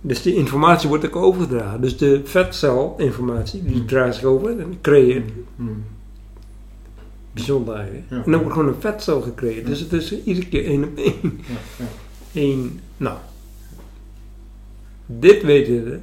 dus 0.00 0.22
die 0.22 0.34
informatie 0.34 0.88
wordt 0.88 1.06
ook 1.06 1.16
overgedragen. 1.16 1.80
Dus 1.80 1.96
de 1.96 2.20
vetcelinformatie, 2.24 3.62
die 3.64 3.80
Hm. 3.80 3.86
draagt 3.86 4.14
zich 4.14 4.24
over 4.24 4.58
en 4.60 4.78
creëert 4.80 5.30
Hm. 5.56 5.62
bijzonder 7.32 7.74
eigenlijk. 7.74 8.04
Ja. 8.10 8.16
En 8.24 8.30
dan 8.30 8.40
wordt 8.40 8.52
gewoon 8.56 8.68
een 8.68 8.80
vetcel 8.80 9.20
gecreëerd. 9.20 9.66
Dus 9.66 9.80
het 9.80 9.92
is 9.92 10.22
iedere 10.24 10.46
keer 10.48 10.64
één 10.64 10.84
op 10.84 10.96
één. 10.96 11.14
Ja, 11.22 11.54
ja. 11.78 11.84
Eén, 12.32 12.80
nou. 12.96 13.16
Dit 15.06 15.42
weten 15.42 15.84
we. 15.84 15.98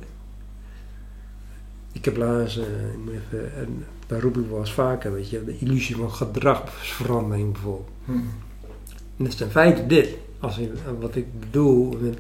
Ik 1.91 2.05
heb 2.05 2.17
laatst, 2.17 2.57
eh, 2.57 2.63
ik 2.91 2.97
moet 3.03 3.13
even, 3.13 3.55
en 3.55 3.85
daar 4.07 4.21
roep 4.21 4.37
ik 4.37 4.49
wel 4.49 4.59
eens 4.59 4.71
vaker, 4.73 5.13
weet 5.13 5.29
je, 5.29 5.43
de 5.45 5.57
illusie 5.57 5.95
van 5.95 6.11
gedragsverandering 6.11 7.51
bijvoorbeeld. 7.51 7.87
Hm. 8.05 8.11
En 8.11 9.27
dat 9.27 9.27
is 9.33 9.41
in 9.41 9.49
feite 9.49 9.85
dit. 9.87 10.09
Als 10.39 10.57
ik, 10.57 10.71
wat 10.99 11.15
ik 11.15 11.39
bedoel 11.39 11.97
met 12.01 12.17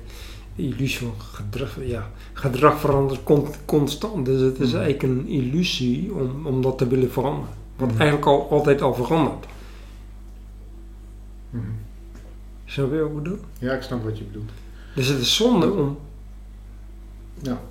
de 0.55 0.61
illusie 0.63 0.99
van 1.07 1.13
gedrag. 1.21 1.77
Ja, 1.85 2.09
gedrag 2.33 2.79
verandert 2.79 3.23
con- 3.23 3.47
constant. 3.65 4.25
Dus 4.25 4.41
het 4.41 4.59
is 4.59 4.71
Mhm. 4.71 4.81
eigenlijk 4.81 5.03
een 5.13 5.27
illusie 5.27 6.13
om, 6.13 6.45
om 6.47 6.61
dat 6.61 6.77
te 6.77 6.87
willen 6.87 7.11
veranderen. 7.11 7.55
Wat 7.75 7.87
Mhm. 7.89 7.97
eigenlijk 7.99 8.29
al, 8.29 8.49
altijd 8.49 8.81
al 8.81 8.93
verandert. 8.93 9.45
Snap 12.65 12.91
je 12.91 12.99
wat 12.99 13.09
ik 13.09 13.15
bedoel? 13.15 13.37
Ja, 13.59 13.73
ik 13.73 13.81
snap 13.81 14.03
wat 14.03 14.17
je 14.17 14.23
bedoelt. 14.23 14.49
Dus 14.95 15.07
het 15.07 15.19
is 15.19 15.35
zonde 15.35 15.71
om, 15.71 15.97
Ja. 17.41 17.61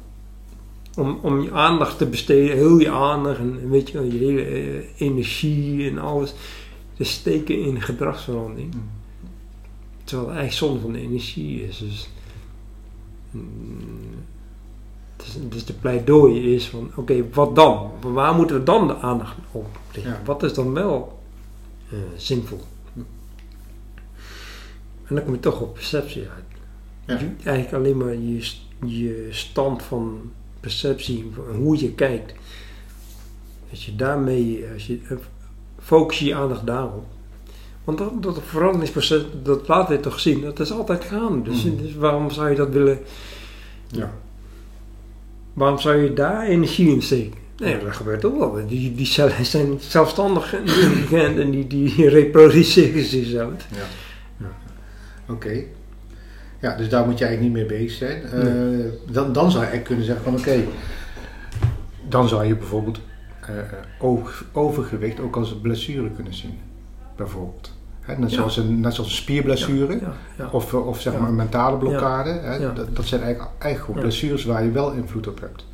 om, 0.97 1.19
om 1.23 1.41
je 1.43 1.53
aandacht 1.53 1.99
te 1.99 2.07
besteden, 2.07 2.57
heel 2.57 2.79
je 2.79 2.91
aandacht 2.91 3.39
en 3.39 3.71
weet 3.71 3.91
je, 3.91 4.13
je 4.13 4.19
hele 4.19 4.43
eh, 4.45 4.85
energie 5.01 5.91
en 5.91 5.99
alles 5.99 6.35
te 6.97 7.05
steken 7.05 7.61
in 7.61 7.81
gedragsverandering. 7.83 8.75
Mm. 8.75 8.83
Terwijl 10.05 10.29
het 10.29 10.39
eigenlijk 10.39 10.73
zonde 10.73 10.81
van 10.81 10.93
de 10.93 11.07
energie 11.09 11.65
is. 11.69 11.79
Dus, 11.79 12.09
mm, 13.31 13.45
dus, 15.17 15.37
dus 15.49 15.65
de 15.65 15.73
pleidooi 15.73 16.55
is 16.55 16.67
van, 16.69 16.91
oké, 16.97 17.29
wat 17.33 17.55
dan? 17.57 17.91
Waar 18.01 18.35
moeten 18.35 18.57
we 18.59 18.63
dan 18.63 18.87
de 18.87 18.97
aandacht 18.97 19.37
op 19.51 19.79
leggen? 19.95 20.13
Ja. 20.13 20.21
Wat 20.25 20.43
is 20.43 20.55
dan 20.55 20.73
wel 20.73 21.19
eh, 21.91 21.99
zinvol? 22.17 22.61
En 25.05 25.15
dan 25.17 25.25
kom 25.25 25.35
je 25.35 25.41
toch 25.41 25.61
op 25.61 25.75
perceptie 25.75 26.23
uit. 26.29 26.45
Ja. 27.07 27.19
Je- 27.19 27.45
Eigenlijk 27.45 27.73
alleen 27.77 27.97
maar 27.97 28.15
je, 28.15 28.51
je 28.85 29.27
stand 29.31 29.83
van 29.83 30.33
perceptie, 30.61 31.33
hoe 31.57 31.81
je 31.81 31.93
kijkt. 31.93 32.33
Als 33.71 33.87
je 33.87 33.97
daarmee, 33.97 34.65
als 34.73 34.87
je, 34.87 34.99
eh, 35.09 35.17
focus 35.81 36.19
je 36.19 36.35
aandacht 36.35 36.67
daarop. 36.67 37.05
Want 37.85 37.99
dat, 37.99 38.23
dat 38.23 38.41
veranderingsproces, 38.45 39.23
dat 39.43 39.69
laat 39.69 39.89
je 39.89 40.01
toch 40.01 40.21
zien, 40.21 40.41
dat 40.41 40.61
is 40.61 40.73
altijd 40.73 41.05
gaande. 41.05 41.51
Dus, 41.51 41.65
Mhm. 41.65 41.77
dus 41.77 41.95
waarom 41.95 42.31
zou 42.31 42.51
je 42.51 42.57
dat 42.57 42.69
willen, 42.69 42.99
Ja. 43.87 44.13
waarom 45.53 45.79
zou 45.79 45.97
je 45.97 46.13
daar 46.13 46.47
energie 46.47 46.89
in 46.89 47.03
steken? 47.03 47.39
Nee, 47.59 47.79
dat 47.79 47.97
gebeurt 47.97 48.25
ook 48.25 48.39
wel. 48.39 48.67
Die, 48.67 48.95
die 48.95 49.07
cellen 49.07 49.45
zijn 49.47 49.77
zelfstandig 49.81 50.55
en 51.13 51.51
die, 51.51 51.67
die 51.67 52.09
reproduceren 52.09 53.05
zichzelf. 53.05 53.53
Ja. 53.71 53.87
ja. 54.37 54.53
Oké. 55.33 55.65
Ja, 56.61 56.77
dus 56.77 56.89
daar 56.89 57.07
moet 57.07 57.19
je 57.19 57.25
eigenlijk 57.25 57.57
niet 57.57 57.69
mee 57.69 57.79
bezig 57.79 57.97
zijn. 57.97 58.23
Eh, 58.23 59.13
dan, 59.13 59.33
dan 59.33 59.51
zou 59.51 59.65
je 59.65 59.71
eigenlijk 59.71 59.85
kunnen 59.85 60.05
zeggen 60.05 60.25
van 60.25 60.39
oké, 60.39 60.65
dan 62.09 62.29
zou 62.29 62.45
je 62.45 62.57
bijvoorbeeld 62.57 63.01
oog- 63.99 64.45
overgewicht 64.53 65.21
ook 65.21 65.37
als 65.37 65.57
blessure 65.63 66.11
kunnen 66.11 66.35
zien. 66.35 66.59
Bijvoorbeeld. 67.17 67.73
Hè, 68.01 68.19
net, 68.19 68.31
Ja. 68.31 68.37
zoals 68.37 68.57
een, 68.57 68.81
net 68.81 68.95
zoals 68.95 69.11
een 69.11 69.17
spierblessure. 69.17 69.93
Ja, 70.01 70.13
ja. 70.39 70.49
Of, 70.53 70.75
of 70.75 71.01
zeg 71.01 71.19
maar 71.19 71.29
een 71.29 71.37
mentale 71.37 71.77
blokkade. 71.77 72.31
Hè, 72.31 72.59
dat, 72.75 72.97
dat 72.97 73.05
zijn 73.07 73.23
eigenlijk, 73.23 73.51
eigenlijk 73.59 73.85
gewoon 73.85 74.01
blessures 74.01 74.45
waar 74.45 74.65
je 74.65 74.71
wel 74.71 74.93
invloed 74.93 75.29
op 75.29 75.41
hebt. 75.41 75.65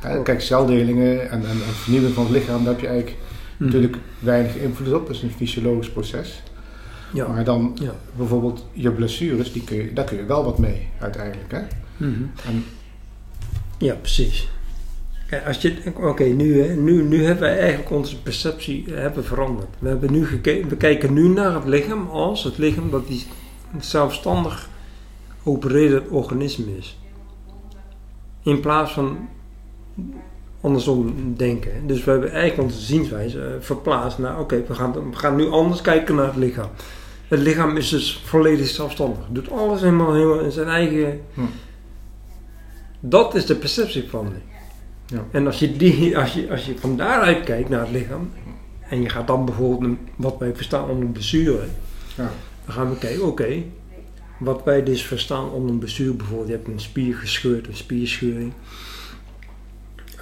Hè, 0.00 0.22
kijk, 0.22 0.40
celdelingen 0.40 1.20
en, 1.30 1.40
en, 1.40 1.50
en 1.50 1.56
vernieuwing 1.56 2.14
van 2.14 2.22
het 2.24 2.32
lichaam, 2.32 2.64
daar 2.64 2.72
heb 2.72 2.80
je 2.82 2.86
eigenlijk 2.88 3.16
Mhm. 3.56 3.64
natuurlijk 3.64 3.96
weinig 4.18 4.56
invloed 4.56 4.92
op. 4.94 5.06
Dat 5.06 5.16
is 5.16 5.22
een 5.22 5.30
fysiologisch 5.30 5.90
proces. 5.90 6.42
Ja. 7.12 7.28
Maar 7.28 7.44
dan 7.44 7.76
Ja. 7.80 7.92
bijvoorbeeld 8.16 8.66
je 8.72 8.90
blessures, 8.90 9.52
die 9.52 9.64
kun 9.64 9.76
je, 9.76 9.92
daar 9.92 10.04
kun 10.04 10.16
je 10.16 10.24
wel 10.24 10.44
wat 10.44 10.58
mee 10.58 10.88
uiteindelijk. 11.00 11.52
Hè? 11.52 11.60
Mhm. 11.96 12.22
En, 12.46 12.64
Ja, 13.78 13.94
precies. 13.94 14.48
Als 15.46 15.62
je, 15.62 15.92
oké, 15.96 16.24
nu, 16.24 16.74
nu, 16.76 17.02
nu 17.02 17.24
hebben 17.24 17.42
wij 17.44 17.58
eigenlijk 17.58 17.90
onze 17.90 18.22
perceptie 18.22 18.94
eh, 18.94 19.00
hebben 19.00 19.24
veranderd. 19.24 19.68
We, 19.78 19.88
hebben 19.88 20.12
nu 20.12 20.26
gekeken, 20.26 20.68
we 20.68 20.76
kijken 20.76 21.12
nu 21.12 21.28
naar 21.28 21.54
het 21.54 21.64
lichaam 21.64 22.08
als 22.08 22.44
het 22.44 22.58
lichaam 22.58 22.90
dat 22.90 23.06
die 23.08 23.24
een 23.74 23.82
zelfstandig 23.82 24.68
opererend 25.42 26.08
organisme 26.08 26.76
is. 26.76 26.98
In 28.42 28.60
plaats 28.60 28.92
van 28.92 29.28
andersom 30.66 31.14
denken. 31.36 31.86
Dus 31.86 32.04
we 32.04 32.10
hebben 32.10 32.32
eigenlijk 32.32 32.68
onze 32.68 32.84
zienswijze 32.84 33.40
eh, 33.40 33.46
verplaatst 33.60 34.18
naar, 34.18 34.40
oké, 34.40 34.64
we, 34.68 34.74
gaan, 34.74 34.92
we 34.92 35.16
gaan 35.16 35.36
nu 35.36 35.48
anders 35.48 35.80
kijken 35.80 36.14
naar 36.14 36.26
het 36.26 36.36
lichaam. 36.36 36.68
Het 37.28 37.40
lichaam 37.40 37.76
is 37.76 37.88
dus 37.88 38.22
volledig 38.24 38.66
zelfstandig. 38.66 39.24
Doet 39.28 39.50
alles 39.50 39.80
helemaal, 39.80 40.14
helemaal 40.14 40.40
in 40.40 40.50
zijn 40.50 40.68
eigen... 40.68 41.20
Hm. 41.34 41.40
Dat 43.00 43.34
is 43.34 43.46
de 43.46 43.56
perceptieverandering. 43.56 44.42
Ja. 45.06 45.24
En 45.30 45.46
als 45.46 45.58
je, 45.58 45.76
die, 45.76 46.18
als, 46.18 46.32
je, 46.32 46.50
als 46.50 46.66
je 46.66 46.78
van 46.78 46.96
daaruit 46.96 47.44
kijkt 47.44 47.68
naar 47.68 47.80
het 47.80 47.90
lichaam... 47.90 48.30
en 48.88 49.02
je 49.02 49.08
gaat 49.08 49.26
dan 49.26 49.44
bijvoorbeeld 49.44 49.98
wat 50.16 50.36
wij 50.38 50.54
verstaan 50.54 50.88
onder 50.88 51.08
blessure... 51.08 51.64
ja, 52.16 52.30
dan 52.64 52.74
gaan 52.74 52.90
we 52.90 52.98
kijken, 52.98 53.26
oké... 53.26 53.62
wat 54.38 54.64
wij 54.64 54.82
dus 54.82 55.02
verstaan 55.02 55.50
onder 55.50 55.70
een 55.70 55.78
blessure... 55.78 56.12
bijvoorbeeld 56.12 56.48
je 56.48 56.54
hebt 56.54 56.68
een 56.68 56.80
spier 56.80 57.14
gescheurd, 57.14 57.66
een 57.66 57.76
spierscheuring... 57.76 58.52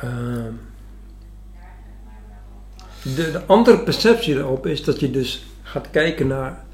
Ehm, 0.04 0.52
de, 3.14 3.30
de 3.30 3.44
andere 3.46 3.78
perceptie 3.78 4.34
daarop 4.34 4.66
is 4.66 4.84
dat 4.84 5.00
je 5.00 5.10
dus 5.10 5.46
gaat 5.62 5.90
kijken 5.90 6.26
naar... 6.26 6.64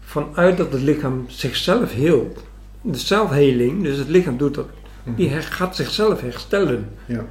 vanuit 0.00 0.56
dat 0.56 0.72
het 0.72 0.82
lichaam 0.82 1.24
zichzelf 1.28 1.92
heelt... 1.92 2.44
de 2.80 2.98
zelfheling, 2.98 3.82
dus 3.82 3.98
het 3.98 4.08
lichaam 4.08 4.36
doet 4.36 4.54
dat... 4.54 4.66
die 5.04 5.28
her- 5.30 5.42
gaat 5.42 5.76
zichzelf 5.76 6.20
herstellen... 6.20 6.88
ja, 7.06 7.24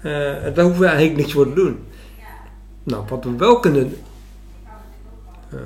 Eh, 0.00 0.54
daar 0.54 0.64
hoeven 0.64 0.80
we 0.80 0.86
eigenlijk 0.86 1.16
niks 1.16 1.32
voor 1.32 1.48
te 1.48 1.54
doen. 1.54 1.78
Nou, 2.82 3.04
wat 3.08 3.24
we 3.24 3.36
wel 3.36 3.60
kunnen. 3.60 3.96
eh, 5.50 5.58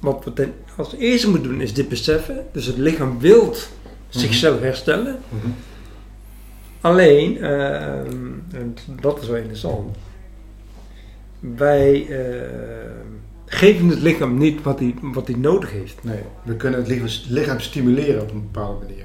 wat 0.00 0.24
we 0.24 0.32
ten, 0.32 0.52
als 0.76 0.94
eerste 0.94 1.30
moeten 1.30 1.48
doen 1.50 1.60
is 1.60 1.74
dit 1.74 1.88
beseffen. 1.88 2.46
Dus 2.52 2.66
het 2.66 2.76
lichaam 2.76 3.18
wil 3.18 3.54
zichzelf 4.08 4.60
herstellen. 4.60 5.18
Mhm. 5.28 5.46
Alleen, 6.80 7.38
eh, 7.38 7.74
en 8.54 8.74
dat 9.00 9.22
is 9.22 9.28
wel 9.28 9.36
interessant. 9.36 9.96
Wij 11.40 12.06
eh, 12.08 12.50
geven 13.46 13.88
het 13.88 14.00
lichaam 14.00 14.38
niet 14.38 14.62
wat 14.62 14.78
hij, 14.78 14.94
wat 15.02 15.26
hij 15.26 15.36
nodig 15.36 15.70
heeft. 15.72 15.98
nee, 16.04 16.18
we 16.42 16.54
kunnen 16.56 16.78
het 16.80 16.88
lichaam, 16.88 17.08
lichaam 17.28 17.60
stimuleren 17.60 18.22
op 18.22 18.30
een 18.30 18.48
bepaalde 18.52 18.86
manier. 18.86 19.04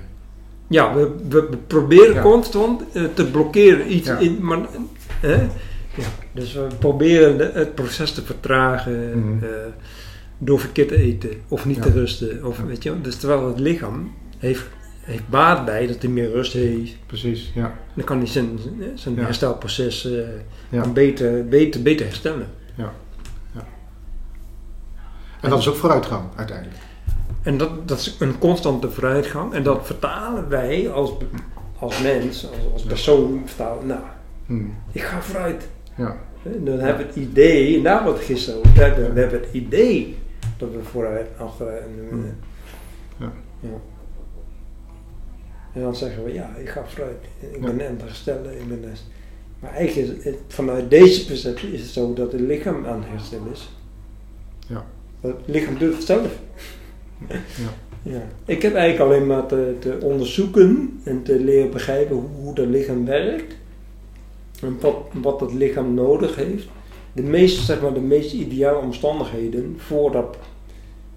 Ja, 0.68 0.94
we, 0.96 1.12
we, 1.30 1.48
we 1.50 1.58
proberen 1.68 2.14
Ja. 2.14 2.22
constant 2.22 2.82
eh, 2.94 3.04
te 3.14 3.26
blokkeren 3.32 3.94
iets 3.96 4.08
Ja. 4.08 4.18
in. 4.18 4.38
Maar? 4.42 4.60
Ja, 5.98 6.06
dus 6.32 6.54
we 6.54 6.68
proberen 6.80 7.38
de- 7.38 7.52
het 7.54 7.76
proces 7.76 8.12
te 8.12 8.22
vertragen 8.22 9.20
Mhm. 9.20 9.44
eh, 9.44 9.50
door 10.38 10.60
verkeerd 10.60 10.88
te 10.88 10.96
eten 10.96 11.30
of 11.48 11.66
niet 11.66 11.76
Ja. 11.76 11.82
te 11.82 11.92
rusten. 11.92 12.46
Of, 12.46 12.60
weet 12.60 12.84
je, 12.84 13.02
dus 13.02 13.16
terwijl 13.16 13.48
het 13.48 13.60
lichaam 13.60 14.12
heeft, 14.38 14.64
heeft 15.06 15.28
baat 15.30 15.66
bij 15.66 15.88
dat 15.88 16.02
hij 16.02 16.10
meer 16.12 16.32
rust 16.32 16.54
heeft. 16.54 16.96
Precies, 17.06 17.52
ja. 17.56 17.74
Dan 17.94 18.06
kan 18.06 18.18
hij 18.18 18.28
zijn, 18.28 18.60
zijn 18.96 19.16
Ja. 19.16 19.22
herstelproces 19.24 20.06
eh, 20.06 20.28
Ja. 20.70 20.88
beter, 20.88 21.48
beter, 21.48 21.82
beter 21.82 22.06
herstellen. 22.06 22.48
En 25.42 25.50
dat 25.52 25.60
is 25.60 25.68
ook 25.70 25.76
vooruitgang 25.76 26.24
uiteindelijk. 26.36 26.78
En 27.42 27.58
dat, 27.58 27.88
dat 27.88 28.00
is 28.00 28.16
een 28.20 28.38
constante 28.38 28.92
vooruitgang. 28.92 29.54
En 29.54 29.64
dat 29.64 29.86
vertalen 29.86 30.50
wij 30.50 30.92
als, 30.92 31.12
als 31.80 32.02
mens, 32.02 32.48
als, 32.48 32.74
als 32.74 32.84
persoon, 32.84 33.42
vertalen, 33.46 33.86
nou, 33.88 34.00
Hmm. 34.46 34.74
ik 34.92 35.02
ga 35.02 35.22
vooruit. 35.22 35.68
Ja, 35.96 36.16
En 36.44 36.66
dan 36.66 36.80
hebben 36.80 36.98
we 36.98 37.04
het 37.08 37.16
idee, 37.16 37.82
daar 37.82 38.04
wordt 38.04 38.20
gisteren 38.24 38.62
we 38.62 38.70
hebben, 38.82 39.14
we 39.14 39.20
hebben 39.20 39.40
het 39.42 39.50
idee 39.54 40.18
dat 40.58 40.70
we 40.72 40.80
vooruit, 40.84 41.28
achter 41.38 41.68
en, 41.68 41.90
eh, 42.02 42.10
Hmm. 42.10 42.36
Ja. 43.18 43.32
ja. 43.60 43.70
En 45.76 45.82
dan 45.82 45.96
zeggen 45.96 46.24
we, 46.24 46.34
ja, 46.34 46.56
ik 46.60 46.70
ga 46.70 46.84
vooruit. 46.88 47.18
Ik 47.52 47.62
ben 47.62 47.88
aan 47.88 47.98
herstellen. 48.04 48.60
Ik 48.60 48.68
ben 48.68 48.84
er- 48.84 48.98
maar 49.60 49.74
eigenlijk 49.74 50.24
het, 50.24 50.36
vanuit 50.48 50.90
deze 50.90 51.26
perceptie 51.26 51.74
is 51.74 51.82
het 51.82 51.90
zo 51.90 52.14
dat 52.14 52.32
het 52.32 52.42
lichaam 52.42 52.86
aan 52.86 53.00
het 53.02 53.10
herstellen 53.10 53.52
is. 53.52 53.70
Ja. 54.68 54.86
Het 55.22 55.36
lichaam 55.46 55.78
doet 55.78 55.94
het 55.94 56.04
zelf. 56.04 56.40
Ja. 57.30 57.36
Ja. 58.04 58.22
Ik 58.46 58.62
heb 58.62 58.74
eigenlijk 58.74 59.12
alleen 59.12 59.28
maar 59.28 59.46
te, 59.46 59.76
te 59.80 59.98
onderzoeken 60.02 61.00
en 61.04 61.24
te 61.24 61.40
leren 61.40 61.72
begrijpen 61.72 62.16
hoe, 62.16 62.30
hoe 62.42 62.54
dat 62.56 62.68
lichaam 62.68 63.06
werkt. 63.06 63.56
En 64.62 64.78
wat, 64.80 64.96
wat 65.14 65.40
het 65.40 65.54
lichaam 65.54 65.94
nodig 65.94 66.36
heeft. 66.36 66.66
De 67.14 67.22
meest, 67.22 67.66
zeg 67.66 67.82
maar, 67.82 67.94
de 67.94 68.00
meest 68.00 68.34
ideale 68.34 68.78
omstandigheden 68.78 69.76
voor 69.78 70.12
dat, 70.12 70.38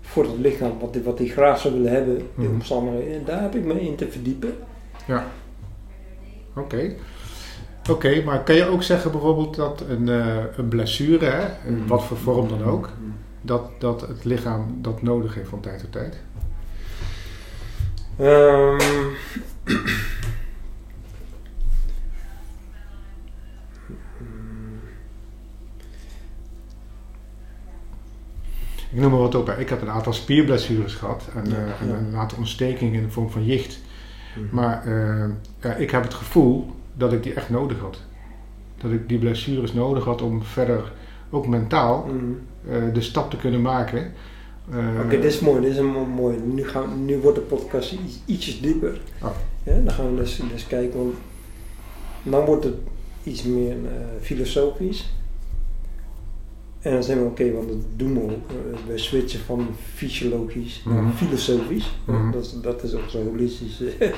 voor 0.09 0.23
dat 0.25 0.39
lichaam, 0.39 0.79
wat 0.81 0.95
hij 0.95 1.03
wat 1.03 1.19
die 1.19 1.31
graag 1.31 1.59
zou 1.61 1.75
willen 1.75 1.93
hebben, 1.93 2.17
die 2.17 2.47
Mhm. 2.47 2.55
omstandigheden. 2.55 3.15
En 3.19 3.25
daar 3.25 3.43
heb 3.43 3.55
ik 3.55 3.65
me 3.65 3.81
in 3.81 3.97
te 3.97 4.09
verdiepen. 4.11 4.55
ja. 5.07 5.27
Oké. 6.57 6.95
Oké, 7.91 8.23
maar 8.25 8.43
kan 8.45 8.55
je 8.55 8.65
ook 8.65 8.83
zeggen 8.83 9.11
bijvoorbeeld 9.11 9.55
dat 9.57 9.85
een, 9.89 10.09
eh, 10.09 10.37
een 10.57 10.69
blessure, 10.69 11.25
hè, 11.25 11.69
in 11.69 11.87
wat 11.87 12.05
voor 12.05 12.17
vorm 12.17 12.49
dan 12.49 12.63
ook, 12.65 12.91
dat, 13.43 13.63
dat 13.79 14.01
het 14.01 14.25
lichaam 14.25 14.79
dat 14.83 15.03
nodig 15.03 15.35
heeft 15.35 15.49
van 15.49 15.61
tijd 15.61 15.81
tot 15.81 15.93
tijd? 15.93 16.17
Ehm, 18.19 19.07
Ik 28.93 29.01
noem 29.01 29.11
maar 29.11 29.21
wat 29.21 29.35
op. 29.35 29.47
hè. 29.47 29.59
Ik 29.59 29.69
heb 29.69 29.81
een 29.83 29.91
aantal 29.91 30.13
spierblessures 30.13 30.95
gehad 30.95 31.29
en, 31.35 31.51
Ja, 31.51 31.57
eh, 31.57 31.63
en 31.81 31.89
ja. 31.89 31.95
een 31.95 32.17
aantal 32.17 32.39
ontstekingen 32.39 32.95
in 32.95 33.03
de 33.03 33.11
vorm 33.11 33.31
van 33.31 33.45
jicht. 33.45 33.79
Mhm. 34.37 34.55
Maar 34.55 34.85
eh, 34.87 35.29
ja, 35.63 35.75
ik 35.75 35.91
heb 35.91 36.03
het 36.03 36.15
gevoel 36.15 36.67
dat 36.95 37.13
ik 37.13 37.23
die 37.23 37.35
echt 37.35 37.51
nodig 37.51 37.79
had. 37.79 38.01
Dat 38.81 38.91
ik 38.91 39.09
die 39.09 39.19
blessures 39.19 39.73
nodig 39.73 40.05
had 40.05 40.23
om 40.23 40.43
verder, 40.43 40.93
ook 41.31 41.47
mentaal, 41.47 42.07
Mhm. 42.07 42.17
eh, 42.75 42.95
de 42.95 43.01
stap 43.01 43.31
te 43.31 43.37
kunnen 43.37 43.63
maken 43.63 44.13
Oké, 45.05 45.09
dit 45.09 45.25
is 45.25 45.41
mooi, 45.41 45.61
dit 45.61 45.71
is 45.71 45.77
een 45.77 45.87
mo- 45.93 46.05
mooi. 46.05 46.37
Nu, 46.45 46.69
gaan, 46.69 47.05
nu 47.05 47.19
wordt 47.19 47.37
de 47.39 47.43
podcast 47.45 47.93
iets, 47.93 48.19
ietsjes 48.25 48.61
dieper. 48.61 49.01
Oh. 49.23 49.31
Ja, 49.63 49.73
dan 49.85 49.91
gaan 49.93 50.11
we 50.15 50.21
dus, 50.21 50.41
dus 50.53 50.67
kijken, 50.67 50.99
want 50.99 51.15
dan 52.23 52.45
wordt 52.45 52.65
het 52.65 52.75
iets 53.23 53.43
meer 53.43 53.77
filosofisch. 54.21 55.13
En 56.81 56.93
dan 56.93 57.03
zeggen 57.03 57.25
we, 57.25 57.31
oké, 57.31 57.53
want 57.53 57.69
dat 57.69 57.77
doen 57.97 58.15
we 58.15 58.21
ook. 58.21 58.31
Eh, 58.31 58.79
we 58.87 58.99
switchen 58.99 59.41
van 59.41 59.69
fysiologisch 59.95 60.83
naar 60.85 61.03
Mhm. 61.03 61.13
filosofisch. 61.17 61.97
Mhm. 62.07 62.31
Dat, 62.31 62.45
is, 62.45 62.53
dat 62.63 62.83
is 62.83 62.95
ook 62.95 63.09
zo'n 63.09 63.27
holistische 63.27 63.93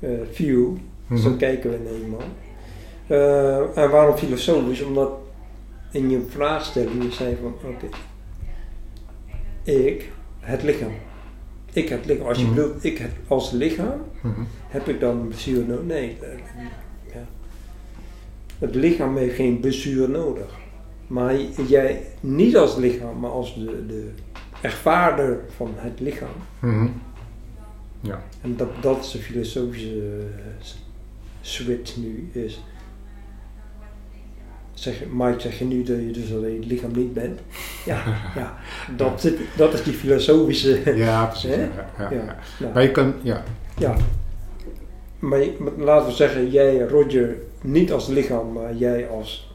eh, 0.00 0.10
view. 0.32 0.68
mhm. 1.06 1.20
Zo 1.20 1.32
kijken 1.36 1.70
we 1.70 1.78
naar 1.84 2.00
iemand. 2.02 2.22
Eh, 3.06 3.78
en 3.84 3.90
waarom 3.90 4.16
filosofisch? 4.16 4.82
Omdat 4.82 5.10
in 5.90 6.10
je 6.10 6.22
vraagstelling 6.28 7.02
je 7.02 7.10
zei 7.12 7.36
van, 7.42 7.54
oké, 7.70 7.86
ik, 9.62 10.10
het 10.40 10.62
lichaam. 10.62 10.92
Ik 11.72 11.88
het 11.88 12.06
lichaam. 12.06 12.26
Als 12.26 12.38
je 12.38 12.44
Mhm. 12.44 12.54
bedoelt, 12.54 12.84
ik 12.84 12.98
het 12.98 13.12
als 13.28 13.50
lichaam, 13.50 14.00
Mhm. 14.22 14.40
heb 14.68 14.88
ik 14.88 15.00
dan 15.00 15.16
een 15.20 15.28
blessure 15.28 15.64
nodig? 15.66 15.84
Nee. 15.84 16.16
ja. 17.14 17.26
Het 18.58 18.74
lichaam 18.74 19.16
heeft 19.16 19.34
geen 19.34 19.60
blessure 19.60 20.08
nodig. 20.08 20.58
Maar 21.10 21.34
jij, 21.66 22.02
niet 22.20 22.56
als 22.56 22.76
lichaam, 22.76 23.18
maar 23.20 23.30
als 23.30 23.54
de, 23.54 23.86
de 23.86 24.10
ervaarder 24.60 25.40
van 25.56 25.70
het 25.76 26.00
lichaam. 26.00 26.28
Mhm. 26.58 26.86
Ja. 28.00 28.22
En 28.40 28.56
dat, 28.56 28.68
dat 28.80 28.98
is 29.04 29.10
de 29.10 29.18
filosofische 29.18 30.22
switch 31.40 31.96
nu 31.96 32.30
is. 32.32 32.62
Zeg, 34.74 35.02
Mike, 35.12 35.40
zeg 35.40 35.58
je 35.58 35.64
nu 35.64 35.82
dat 35.82 35.96
je 35.96 36.10
dus 36.10 36.32
alleen 36.32 36.56
het 36.56 36.66
lichaam 36.66 36.90
niet 36.96 37.12
bent? 37.12 37.40
Ja, 37.84 38.02
ja 38.36 38.58
dat, 38.96 39.20
zit, 39.20 39.38
dat 39.56 39.72
is 39.74 39.82
die 39.82 39.92
filosofische. 39.92 40.82
ja, 40.96 41.24
precies. 41.26 41.50
Hè? 41.50 41.62
Ja, 41.62 41.90
ja, 41.98 42.10
ja. 42.10 42.16
Ja, 42.16 42.36
nou, 42.60 42.72
Maar 42.74 42.82
je 42.82 42.90
kan, 42.90 43.14
ja. 43.22 43.42
ja. 43.78 43.96
Maar 45.18 45.38
je- 45.42 45.56
maar 45.60 45.72
laten 45.84 46.06
we 46.08 46.14
zeggen, 46.14 46.50
jij, 46.50 46.78
Roger, 46.78 47.36
niet 47.62 47.92
als 47.92 48.08
lichaam, 48.08 48.52
maar 48.52 48.74
jij 48.74 49.08
als 49.08 49.49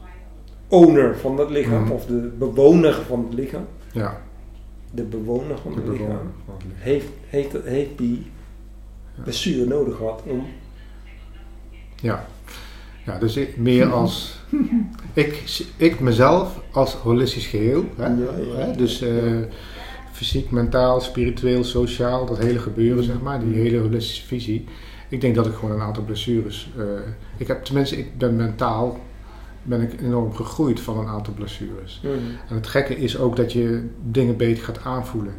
owner 0.68 1.16
van 1.18 1.36
dat 1.36 1.50
lichaam, 1.50 1.82
Mhm. 1.82 1.92
of 1.92 2.06
de 2.06 2.30
bewoner 2.38 2.94
van 3.06 3.24
het 3.24 3.34
lichaam, 3.34 3.64
ja. 3.92 4.20
de 4.90 5.02
bewoner 5.02 5.58
van 5.58 5.70
De 5.72 5.76
het 5.76 5.84
bewoner 5.84 6.06
lichaam, 6.08 6.32
van 6.44 6.54
het 6.54 6.64
lichaam. 6.64 6.82
heeft, 6.82 7.06
heeft, 7.28 7.56
heeft 7.64 7.98
die 7.98 8.26
Ja. 9.16 9.22
blessure 9.22 9.66
nodig 9.66 9.96
gehad 9.96 10.22
om 10.26 10.46
Ja. 12.00 12.26
ja, 13.06 13.18
dus 13.18 13.36
ik, 13.36 13.56
meer 13.56 13.92
als. 13.92 14.40
ik, 15.12 15.60
ik 15.76 16.00
mezelf 16.00 16.60
als 16.72 16.94
holistisch 16.94 17.46
geheel. 17.46 17.84
Hè? 17.96 18.06
Ja. 18.06 18.72
Dus 18.72 19.00
eh, 19.02 19.12
fysiek, 20.12 20.50
mentaal, 20.50 21.00
spiritueel, 21.00 21.64
sociaal, 21.64 22.26
dat 22.26 22.38
hele 22.38 22.58
gebeuren, 22.58 23.04
zeg 23.04 23.20
maar, 23.20 23.40
die 23.40 23.54
hele 23.54 23.78
holistische 23.78 24.26
visie. 24.26 24.64
Ik 25.08 25.20
denk 25.20 25.34
dat 25.34 25.46
ik 25.46 25.54
gewoon 25.54 25.74
een 25.74 25.80
aantal 25.86 26.02
blessures. 26.02 26.70
eh, 26.78 26.84
ik 27.36 27.46
heb 27.46 27.64
tenminste, 27.64 27.96
ik 27.98 28.18
ben 28.18 28.36
mentaal 28.36 28.98
ben 29.66 29.80
ik 29.80 30.00
enorm 30.00 30.34
gegroeid 30.34 30.80
van 30.80 30.98
een 30.98 31.06
aantal 31.06 31.34
blessures. 31.34 32.00
En 32.48 32.54
het 32.54 32.66
gekke 32.66 32.96
is 32.96 33.18
ook 33.18 33.36
dat 33.36 33.52
je 33.52 33.88
dingen 34.10 34.36
beter 34.36 34.64
gaat 34.64 34.84
aanvoelen. 34.84 35.32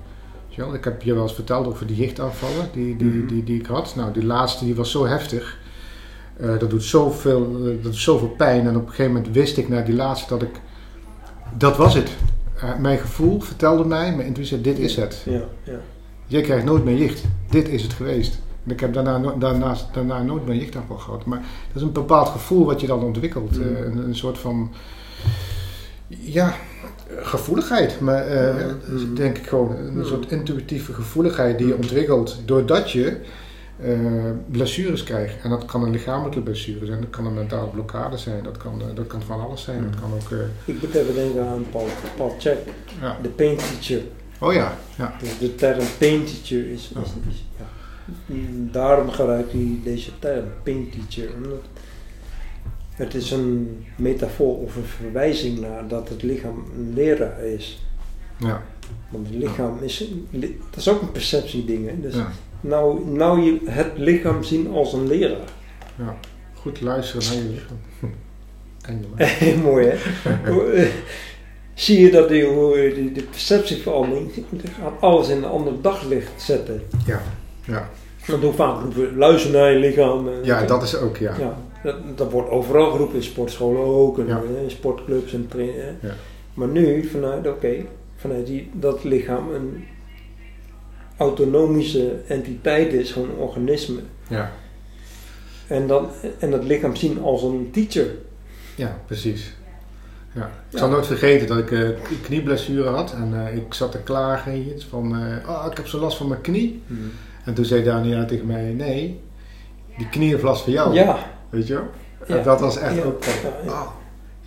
Wel? 0.56 0.74
Ik 0.74 0.84
heb 0.84 1.02
je 1.02 1.14
wel 1.14 1.24
eens 1.24 1.34
verteld 1.34 1.68
over 1.68 1.88
die 1.88 1.96
jichtaanvallen 1.96 2.70
die, 2.74 2.96
die, 2.98 3.08
Mhm. 3.08 3.28
die, 3.28 3.44
die 3.44 3.60
ik 3.60 3.66
had. 3.66 3.96
Nou, 3.96 4.14
die 4.14 4.26
laatste 4.26 4.66
die 4.66 4.76
was 4.76 4.92
zo 4.92 5.06
heftig. 5.06 5.58
Eh, 6.38 6.60
dat, 6.60 6.70
doet 6.70 6.84
zoveel, 6.84 7.56
eh, 7.56 7.64
dat 7.64 7.84
doet 7.84 7.96
zoveel 7.96 8.28
pijn. 8.28 8.68
En 8.68 8.76
op 8.76 8.82
een 8.82 8.90
gegeven 8.90 9.12
moment 9.14 9.34
wist 9.34 9.58
ik 9.58 9.70
na 9.70 9.82
die 9.82 9.96
laatste 9.96 10.30
dat 10.30 10.42
ik... 10.42 10.60
Dat 11.58 11.78
was 11.78 11.94
het. 11.94 12.10
Eh, 12.62 12.78
mijn 12.78 12.98
gevoel 12.98 13.40
vertelde 13.42 13.86
mij, 13.86 14.16
mijn 14.16 14.28
intuïtie, 14.28 14.62
dit 14.62 14.80
is 14.80 14.96
het. 14.96 15.22
Ja, 15.26 15.42
ja. 15.64 15.80
Jij 16.28 16.42
krijgt 16.42 16.66
nooit 16.66 16.84
meer 16.84 16.98
jicht. 16.98 17.24
Dit 17.50 17.70
is 17.70 17.84
het 17.84 17.94
geweest. 17.94 18.40
En 18.68 18.74
ik 18.74 18.80
heb 18.80 18.94
daarna, 18.94 19.18
no- 19.18 19.38
daarna, 19.38 19.76
daarna 19.94 20.22
nooit 20.22 20.46
meer 20.46 20.56
jichtaanval 20.56 20.98
gehad. 20.98 21.26
Maar 21.26 21.40
dat 21.40 21.76
is 21.76 21.82
een 21.82 21.92
bepaald 21.92 22.28
gevoel 22.30 22.66
wat 22.66 22.82
je 22.82 22.88
dan 22.88 23.04
ontwikkelt. 23.04 23.52
Mhm. 23.58 23.62
Eh, 23.76 23.86
een, 23.86 23.98
een 23.98 24.16
soort 24.16 24.38
van... 24.38 24.72
Ja, 26.08 26.54
gevoeligheid. 27.18 28.00
Maar 28.00 28.34
Ja. 28.34 28.54
Mhm. 28.88 29.14
denk 29.14 29.38
ik 29.38 29.48
gewoon 29.48 29.76
een 29.76 29.98
Mhm. 29.98 30.06
soort 30.06 30.32
intuïtieve 30.32 30.94
gevoeligheid 30.94 31.58
die 31.58 31.68
je 31.68 31.76
ontwikkelt 31.76 32.40
doordat 32.46 32.92
je 32.92 33.18
eh, 33.82 33.92
blessures 34.52 35.04
krijgt. 35.04 35.44
En 35.44 35.50
dat 35.50 35.66
kan 35.66 35.84
een 35.84 35.92
lichamelijke 35.92 36.42
blessure 36.42 36.86
zijn, 36.86 37.02
dat 37.02 37.10
kan 37.10 37.26
een 37.26 37.34
mentale 37.34 37.68
blokkade 37.68 38.18
zijn, 38.18 38.44
dat 38.44 38.58
kan, 38.58 38.82
dat 38.96 39.08
kan 39.08 39.22
van 39.22 39.40
alles 39.42 39.64
zijn. 39.64 39.82
Dat 39.92 40.00
kan 40.02 40.12
ook... 40.14 40.40
Ik 40.66 40.82
moet 40.82 40.94
even 40.96 41.14
denken 41.16 41.48
aan 41.48 41.66
Paul, 41.72 41.88
Paul 42.18 42.36
Check, 42.40 42.58
ja. 43.02 43.18
de 43.22 43.30
pain 43.30 43.58
teacher. 43.58 44.02
Oh 44.40 44.54
ja, 44.54 44.78
ja. 44.98 45.14
Dus 45.20 45.38
de 45.40 45.56
term 45.56 45.84
pain 45.98 46.24
teacher 46.26 46.72
is, 46.72 46.92
is, 47.04 47.12
is- 47.30 47.46
ja. 47.58 47.66
Daarom 48.72 49.10
gebruikt 49.10 49.52
hij 49.52 49.80
deze 49.84 50.12
term, 50.20 50.46
pain 50.64 50.90
teacher. 50.90 51.36
Omdat 51.36 51.64
het 52.90 53.14
is 53.14 53.32
een 53.32 53.86
metafoor 53.96 54.58
of 54.58 54.76
een 54.76 54.84
verwijzing 54.84 55.60
naar 55.60 55.88
dat 55.88 56.10
het 56.10 56.24
lichaam 56.24 56.66
een 56.78 56.94
leraar 56.94 57.44
is. 57.44 57.84
ja. 58.38 58.64
Want 59.10 59.28
het 59.28 59.36
lichaam 59.36 59.78
is, 59.82 60.06
dat 60.70 60.80
is 60.80 60.90
ook 60.90 61.02
een 61.02 61.12
perceptieding. 61.12 61.88
Hè? 61.90 62.02
Dus 62.02 62.16
ja. 62.16 62.32
nou, 62.62 63.10
nou 63.10 63.42
je 63.42 63.60
het 63.66 63.92
lichaam 63.96 64.44
zien 64.44 64.72
als 64.72 64.94
een 64.94 65.08
leraar. 65.08 65.50
Ja, 65.96 66.18
goed 66.54 66.82
luisteren 66.82 67.26
naar 67.26 67.44
je 67.44 67.50
lichaam. 67.50 67.80
En 68.82 69.06
je 69.40 69.58
mooi 69.64 69.88
hè. 69.88 69.96
Eh, 70.74 70.88
Zie 71.74 72.00
je 72.00 72.12
dat 72.12 72.30
die, 72.30 73.12
de 73.12 73.24
perceptieverandering 73.30 74.32
gaat 74.80 75.02
alles 75.02 75.30
in 75.30 75.38
een 75.38 75.46
ander 75.46 75.82
daglicht 75.82 76.42
zetten. 76.42 76.82
Ja, 77.06 77.22
ja. 77.68 77.90
Want 78.28 78.44
hoe 78.44 78.54
vaak 78.54 78.82
roepen 78.82 79.16
we, 79.16 79.50
naar 79.52 79.72
je 79.72 79.80
lichaam. 79.80 80.30
ja, 80.44 80.66
dat 80.66 80.84
is 80.84 80.96
ook, 80.98 81.18
ja. 81.18 81.34
ja, 81.40 81.58
dat, 81.84 81.96
dat 82.16 82.32
wordt 82.32 82.50
overal 82.50 82.92
geroepen, 82.92 83.16
in 83.16 83.24
sportscholen 83.24 83.82
ook, 83.86 84.20
en 84.20 84.28
Ja. 84.28 84.42
eh, 84.58 84.64
in 84.64 84.72
sportclubs 84.72 85.34
en 85.34 85.48
trainen. 85.48 85.98
Ja. 86.02 86.14
Maar 86.54 86.68
nu, 86.68 87.04
vanuit, 87.08 87.48
oké, 87.48 87.76
vanuit 88.16 88.46
die, 88.46 88.70
dat 88.74 89.04
lichaam 89.04 89.50
een 89.54 89.84
autonomische 91.18 92.16
entiteit 92.28 92.94
is, 92.94 93.12
gewoon 93.12 93.30
een 93.30 93.36
organisme. 93.36 94.00
Ja, 94.28 94.52
En, 95.68 95.88
dan, 95.88 96.10
en 96.40 96.52
dat 96.52 96.64
lichaam 96.64 96.96
zien 96.96 97.22
als 97.22 97.44
een 97.44 97.70
teacher. 97.72 98.08
ja 98.76 99.00
precies. 99.06 99.56
Ja. 100.34 100.42
Ik 100.46 100.50
Ja. 100.74 100.78
zal 100.80 100.90
nooit 100.90 101.06
vergeten 101.08 101.48
dat 101.48 101.58
ik 101.58 101.66
k- 101.66 101.96
knieblessure 102.24 102.90
had 102.90 103.14
en 103.14 103.48
eh, 103.48 103.56
ik 103.56 103.74
zat 103.74 103.92
te 103.92 104.00
klagen 104.00 104.68
iets 104.76 104.86
van, 104.86 105.16
eh, 105.16 105.50
oh, 105.50 105.66
ik 105.72 105.78
heb 105.78 105.88
zo 105.88 106.00
last 106.00 106.18
van 106.18 106.28
mijn 106.28 106.42
knie. 106.42 106.82
En 107.48 107.54
toen 107.54 107.66
zei 107.66 107.84
Daniela 107.84 108.26
tegen 108.26 108.46
mij, 108.46 108.64
nee, 108.64 109.20
die 109.98 110.10
knie 110.10 110.30
heeft 110.30 110.44
last 110.44 110.64
van 110.64 110.74
jou. 110.74 110.94
Ja, 110.94 111.18
Weet 111.50 111.68
je 111.68 111.74
wel? 111.74 111.88
Ja. 112.28 112.38
En 112.38 112.44
dat 112.44 112.60
was 112.60 112.78
echt 112.78 112.96
Ja. 112.96 113.04
ook 113.04 113.24
van, 113.24 113.52
Ja, 113.52 113.66
ja. 113.66 113.72
oh, 113.72 113.88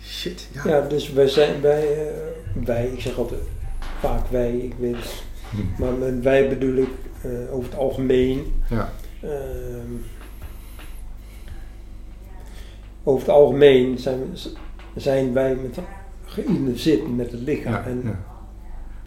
shit. 0.03 0.47
Ja. 0.51 0.61
ja, 0.65 0.87
dus 0.87 1.11
wij 1.11 1.27
zijn, 1.27 1.61
wij, 1.61 2.07
eh, 2.07 2.13
wij, 2.65 2.87
ik 2.87 3.01
zeg 3.01 3.17
altijd 3.17 3.41
vaak 3.99 4.27
wij, 4.27 4.51
ik 4.57 4.73
weet 4.79 4.95
het. 4.95 5.23
Hm. 5.49 5.81
Maar 5.81 5.93
met 5.93 6.23
wij 6.23 6.49
bedoel 6.49 6.75
ik 6.75 6.89
eh, 7.21 7.53
over 7.53 7.69
het 7.69 7.79
algemeen. 7.79 8.53
Ja. 8.69 8.89
Ehm, 9.21 9.93
over 13.03 13.19
het 13.27 13.35
algemeen 13.35 13.97
zijn, 13.97 14.19
we, 14.93 14.99
zijn 14.99 15.33
wij 15.33 15.55
met, 15.55 15.77
geïdentificeerd 16.25 17.15
met 17.15 17.31
het 17.31 17.41
lichaam. 17.41 17.73
Ja, 17.73 17.85
en 17.85 18.01
ja. 18.03 18.19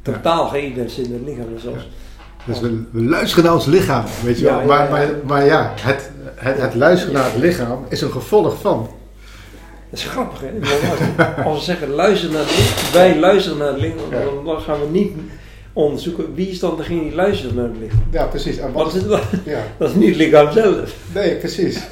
totaal 0.02 0.48
geïdentificeerd 0.48 1.08
met 1.08 1.18
het 1.18 1.28
lichaam. 1.28 1.54
Dus 1.54 1.66
als, 1.66 1.88
Dus 2.44 2.60
we, 2.60 2.82
we 2.90 3.02
luisteren 3.02 3.44
naar 3.44 3.54
ons 3.54 3.66
lichaam, 3.66 4.04
weet 4.24 4.38
je 4.38 4.44
wel. 4.44 4.54
Ja, 4.54 4.60
ja, 4.60 4.66
maar, 4.66 4.84
ja. 4.84 4.90
Maar, 4.90 5.08
maar 5.26 5.44
ja, 5.44 5.72
het, 5.80 6.10
het, 6.34 6.60
het 6.60 6.74
luisteren 6.74 7.14
naar 7.14 7.24
het 7.24 7.36
lichaam 7.36 7.84
is 7.88 8.00
een 8.00 8.10
gevolg 8.10 8.60
van. 8.60 8.88
Dat 9.90 9.98
is 9.98 10.04
grappig, 10.04 10.40
hè? 10.40 10.50
Als, 11.44 11.58
we 11.58 11.64
zeggen 11.64 11.88
luister 11.90 12.30
naar 12.30 12.40
het 12.40 12.56
lichaam, 12.56 12.92
wij 12.92 13.18
luisteren 13.18 13.58
naar 13.58 13.68
het 13.68 13.80
lichaam, 13.80 14.44
dan, 14.44 14.60
gaan 14.60 14.80
we 14.80 14.86
niet 14.90 15.12
onderzoeken 15.72 16.34
wie 16.34 16.48
is 16.48 16.58
dan 16.58 16.76
degene 16.76 17.00
die 17.00 17.14
luistert 17.14 17.54
naar 17.54 17.64
het 17.64 17.76
lichaam. 17.80 18.02
Ja, 18.10 18.24
precies. 18.24 18.58
En 18.58 18.72
Wat 18.72 18.84
wat, 18.84 18.94
is 18.94 19.02
het 19.02 19.20
ja. 19.44 19.60
Dat 19.76 19.88
is 19.88 19.94
niet 19.94 20.08
het 20.08 20.16
lichaam 20.16 20.52
zelf. 20.52 20.94
Nee, 21.14 21.36
precies. 21.36 21.86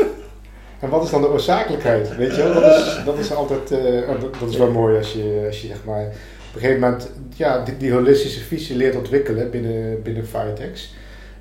En 0.80 0.88
wat 0.88 1.04
is 1.04 1.10
dan 1.10 1.20
de 1.20 1.28
oorzakelijkheid? 1.28 2.16
Weet 2.16 2.36
je 2.36 2.42
wel, 2.42 2.54
dat 2.54 2.76
is, 2.76 3.00
dat 3.04 3.18
is 3.18 3.34
altijd, 3.34 3.70
eh, 3.70 4.08
dat 4.40 4.50
is 4.50 4.56
wel 4.56 4.70
mooi 4.70 4.96
als 4.96 5.12
je, 5.12 5.44
als 5.46 5.60
je 5.60 5.66
zeg 5.66 5.78
maar, 5.84 6.12
op 6.52 6.58
een 6.58 6.64
gegeven 6.64 6.80
moment, 6.80 7.10
ja, 7.34 7.64
die, 7.64 7.76
die 7.76 7.92
holistische 7.92 8.40
visie 8.40 8.76
leert 8.76 8.96
ontwikkelen 8.96 9.50
binnen, 9.50 10.02
binnen 10.02 10.26
Firetex. 10.26 10.94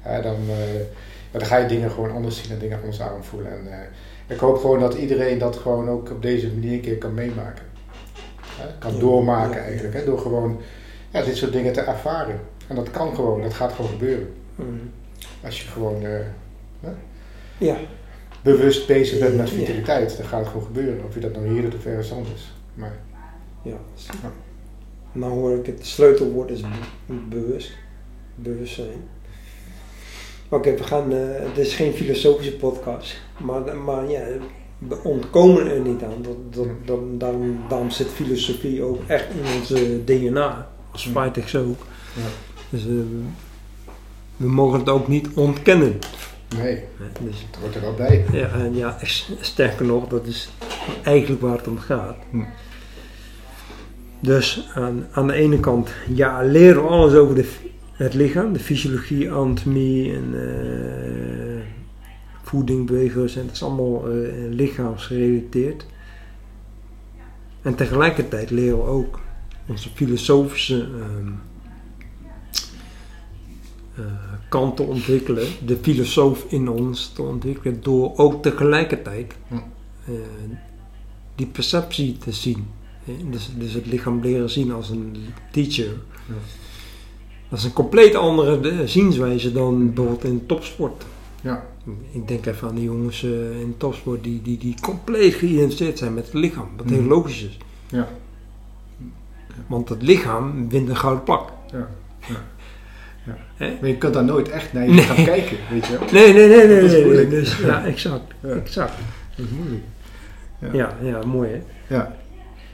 Eh, 0.03 0.23
dan, 0.23 0.35
eh, 0.49 0.81
dan 1.31 1.45
ga 1.45 1.57
je 1.57 1.67
dingen 1.67 1.91
gewoon 1.91 2.11
anders 2.11 2.41
zien 2.43 2.51
en 2.51 2.59
dingen 2.59 2.77
anders 2.77 3.01
aanvoelen. 3.01 3.51
En, 3.51 3.71
eh, 3.71 3.79
ik 4.27 4.39
hoop 4.39 4.57
gewoon 4.57 4.79
dat 4.79 4.93
iedereen 4.93 5.37
dat 5.37 5.55
gewoon 5.55 5.89
ook 5.89 6.11
op 6.11 6.21
deze 6.21 6.47
manier 6.47 6.73
een 6.73 6.81
keer 6.81 6.97
kan 6.97 7.13
meemaken. 7.13 7.65
Kan 8.79 8.99
doormaken 8.99 9.63
eigenlijk, 9.63 9.93
hè, 9.93 10.05
door 10.05 10.19
gewoon 10.19 10.61
ja, 11.09 11.23
dit 11.23 11.37
soort 11.37 11.51
dingen 11.51 11.73
te 11.73 11.81
ervaren. 11.81 12.39
En 12.67 12.75
dat 12.75 12.91
kan 12.91 13.15
gewoon, 13.15 13.41
dat 13.41 13.53
gaat 13.53 13.73
gewoon 13.73 13.91
gebeuren. 13.91 14.33
Mm. 14.55 14.91
Als 15.43 15.61
je 15.61 15.67
gewoon 15.67 16.01
Ja, 17.57 17.77
bewust 18.41 18.87
bezig 18.87 19.19
bent 19.19 19.37
met 19.37 19.49
vitaliteit, 19.49 20.17
dan 20.17 20.25
gaat 20.25 20.39
het 20.39 20.47
gewoon 20.47 20.65
gebeuren. 20.65 21.05
Of 21.05 21.13
je 21.13 21.19
dat 21.19 21.33
nou 21.33 21.47
hier 21.47 21.61
doet 21.61 21.75
of 21.75 21.85
ergens 21.85 22.11
anders. 22.11 22.53
Maar 22.73 22.93
ja. 23.61 23.77
Nou 25.11 25.31
hoor 25.31 25.55
ik 25.57 25.65
het 25.65 25.85
sleutelwoord 25.85 26.49
is 26.49 26.61
be- 26.61 27.13
bewust. 27.29 27.71
bewustzijn. 28.35 29.03
Oké, 30.49 30.75
we 30.75 30.83
gaan, 30.83 31.11
eh, 31.11 31.19
het 31.21 31.57
is 31.57 31.73
geen 31.73 31.93
filosofische 31.93 32.55
podcast, 32.55 33.21
maar, 33.37 33.77
maar 33.77 34.09
ja, 34.09 34.23
we 34.77 35.03
ontkomen 35.03 35.71
er 35.71 35.79
niet 35.79 36.03
aan. 36.03 36.21
Dat, 36.21 36.53
dat, 36.53 36.67
dat, 36.85 37.19
daarom, 37.19 37.59
daarom 37.69 37.89
zit 37.89 38.07
filosofie 38.07 38.83
ook 38.83 39.01
echt 39.07 39.25
in 39.29 39.59
onze 39.59 40.03
DNA, 40.03 40.69
als. 40.91 41.07
Freitag 41.07 41.55
ook. 41.55 41.79
Ja. 42.15 42.21
Dus 42.69 42.81
eh, 42.81 42.91
we 44.37 44.47
mogen 44.47 44.79
het 44.79 44.89
ook 44.89 45.07
niet 45.07 45.27
ontkennen. 45.35 45.99
Nee. 46.57 46.83
Dus, 47.21 47.45
het 47.51 47.59
hoort 47.61 47.75
er 47.75 47.81
wel 47.81 47.93
bij. 47.93 48.25
ja, 48.31 48.49
en 48.49 48.75
ja, 48.75 48.97
sterker 49.39 49.85
nog, 49.85 50.07
dat 50.07 50.25
is 50.25 50.49
eigenlijk 51.03 51.41
waar 51.41 51.57
het 51.57 51.67
om 51.67 51.77
gaat. 51.77 52.15
Hm. 52.29 52.43
Dus 54.21 54.67
aan, 54.73 55.07
aan 55.11 55.27
de 55.27 55.33
ene 55.33 55.59
kant, 55.59 55.89
ja, 56.07 56.43
leren 56.43 56.81
we 56.83 56.89
alles 56.89 57.13
over 57.13 57.35
de, 57.35 57.49
het 57.93 58.13
lichaam, 58.13 58.53
de 58.53 58.59
fysiologie, 58.59 59.31
anatomie 59.31 60.13
en 60.13 60.33
eh, 60.33 61.63
voeding, 62.41 62.87
bewegingen, 62.87 63.27
het 63.27 63.51
is 63.51 63.63
allemaal 63.63 64.09
eh, 64.09 64.15
lichaamsgerelateerd. 64.49 65.85
En 67.61 67.75
tegelijkertijd 67.75 68.49
leren 68.49 68.77
we 68.77 68.83
ook 68.83 69.19
onze 69.67 69.89
filosofische 69.89 70.89
eh, 73.95 74.03
kant 74.49 74.75
te 74.75 74.83
ontwikkelen, 74.83 75.47
de 75.65 75.77
filosoof 75.81 76.45
in 76.49 76.69
ons 76.69 77.11
te 77.13 77.21
ontwikkelen, 77.21 77.83
door 77.83 78.17
ook 78.17 78.41
tegelijkertijd 78.41 79.35
die 81.35 81.47
perceptie 81.47 82.17
te 82.17 82.31
zien. 82.31 82.67
Dus, 83.29 83.49
dus 83.57 83.73
het 83.73 83.85
lichaam 83.85 84.21
leren 84.21 84.49
zien 84.49 84.71
als 84.71 84.89
een 84.89 85.15
teacher. 85.51 85.85
Ja. 86.27 86.33
Dat 87.49 87.59
is 87.59 87.65
een 87.65 87.73
compleet 87.73 88.15
andere 88.15 88.59
de- 88.59 88.87
zienswijze 88.87 89.51
dan 89.51 89.85
bijvoorbeeld 89.93 90.23
in 90.23 90.45
topsport. 90.45 91.03
Ja, 91.41 91.63
Ik 92.11 92.27
denk 92.27 92.45
even 92.45 92.67
aan 92.67 92.75
die 92.75 92.83
jongens 92.83 93.23
eh, 93.23 93.59
in 93.61 93.73
topsport 93.77 94.23
die, 94.23 94.41
die, 94.41 94.57
die 94.57 94.75
compleet 94.81 95.33
geïdentificeerd 95.33 95.97
zijn 95.97 96.13
met 96.13 96.25
het 96.25 96.33
lichaam. 96.33 96.69
Wat 96.77 96.89
heel 96.89 96.99
Mhm. 96.99 97.09
logisch 97.09 97.43
is. 97.43 97.57
ja, 97.89 98.07
Want 99.67 99.89
het 99.89 100.01
lichaam 100.01 100.69
wint 100.69 100.89
een 100.89 100.97
gouden 100.97 101.23
plak. 101.23 101.49
ja. 101.71 101.87
ja. 102.27 103.37
Hè? 103.55 103.77
Maar 103.79 103.89
je 103.89 103.97
kunt 103.97 104.13
daar 104.13 104.23
nooit 104.23 104.49
echt 104.49 104.73
naar 104.73 104.83
je 104.85 104.91
Nee. 104.91 105.03
gaan 105.03 105.23
kijken, 105.25 105.57
weet 105.69 105.85
je 105.87 105.97
wel. 105.97 106.07
Nee, 106.11 106.33
nee, 106.33 106.47
nee, 106.47 106.67
nee. 106.67 106.75
Dat 106.75 106.83
is 106.83 106.91
nee, 106.91 106.91
nee. 106.91 107.03
moeilijk. 107.03 107.29
Dus, 107.29 107.57
ja, 107.57 107.85
exact. 107.85 108.33
Ja. 108.41 108.49
exact. 108.49 108.93
Dat 109.35 109.45
is 109.45 109.51
moeilijk. 109.51 109.83
Ja, 110.73 110.97
ja, 111.03 111.25
mooi 111.25 111.49
hè. 111.49 111.61
Ja, 111.95 112.15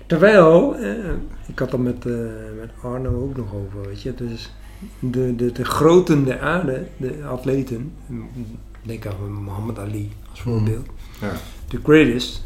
Terwijl, 0.08 0.76
eh, 0.76 1.12
ik 1.46 1.60
had 1.60 1.72
het 1.72 1.82
met, 1.82 2.06
eh, 2.06 2.14
met 2.60 2.70
Arno 2.82 3.22
ook 3.24 3.38
nog 3.38 3.54
over, 3.54 3.88
weet 3.88 4.02
je. 4.02 4.16
Dus 4.16 4.52
de, 5.00 5.36
de, 5.36 5.52
de 5.52 5.66
groten 5.66 6.26
der 6.26 6.40
aarde, 6.40 6.88
de 6.98 7.24
atleten, 7.26 7.94
denk 8.82 9.06
aan 9.06 9.44
Muhammad 9.44 9.80
Ali 9.80 10.12
als 10.30 10.42
voorbeeld. 10.42 10.86
ja, 11.22 11.32
The 11.68 11.80
greatest. 11.84 12.44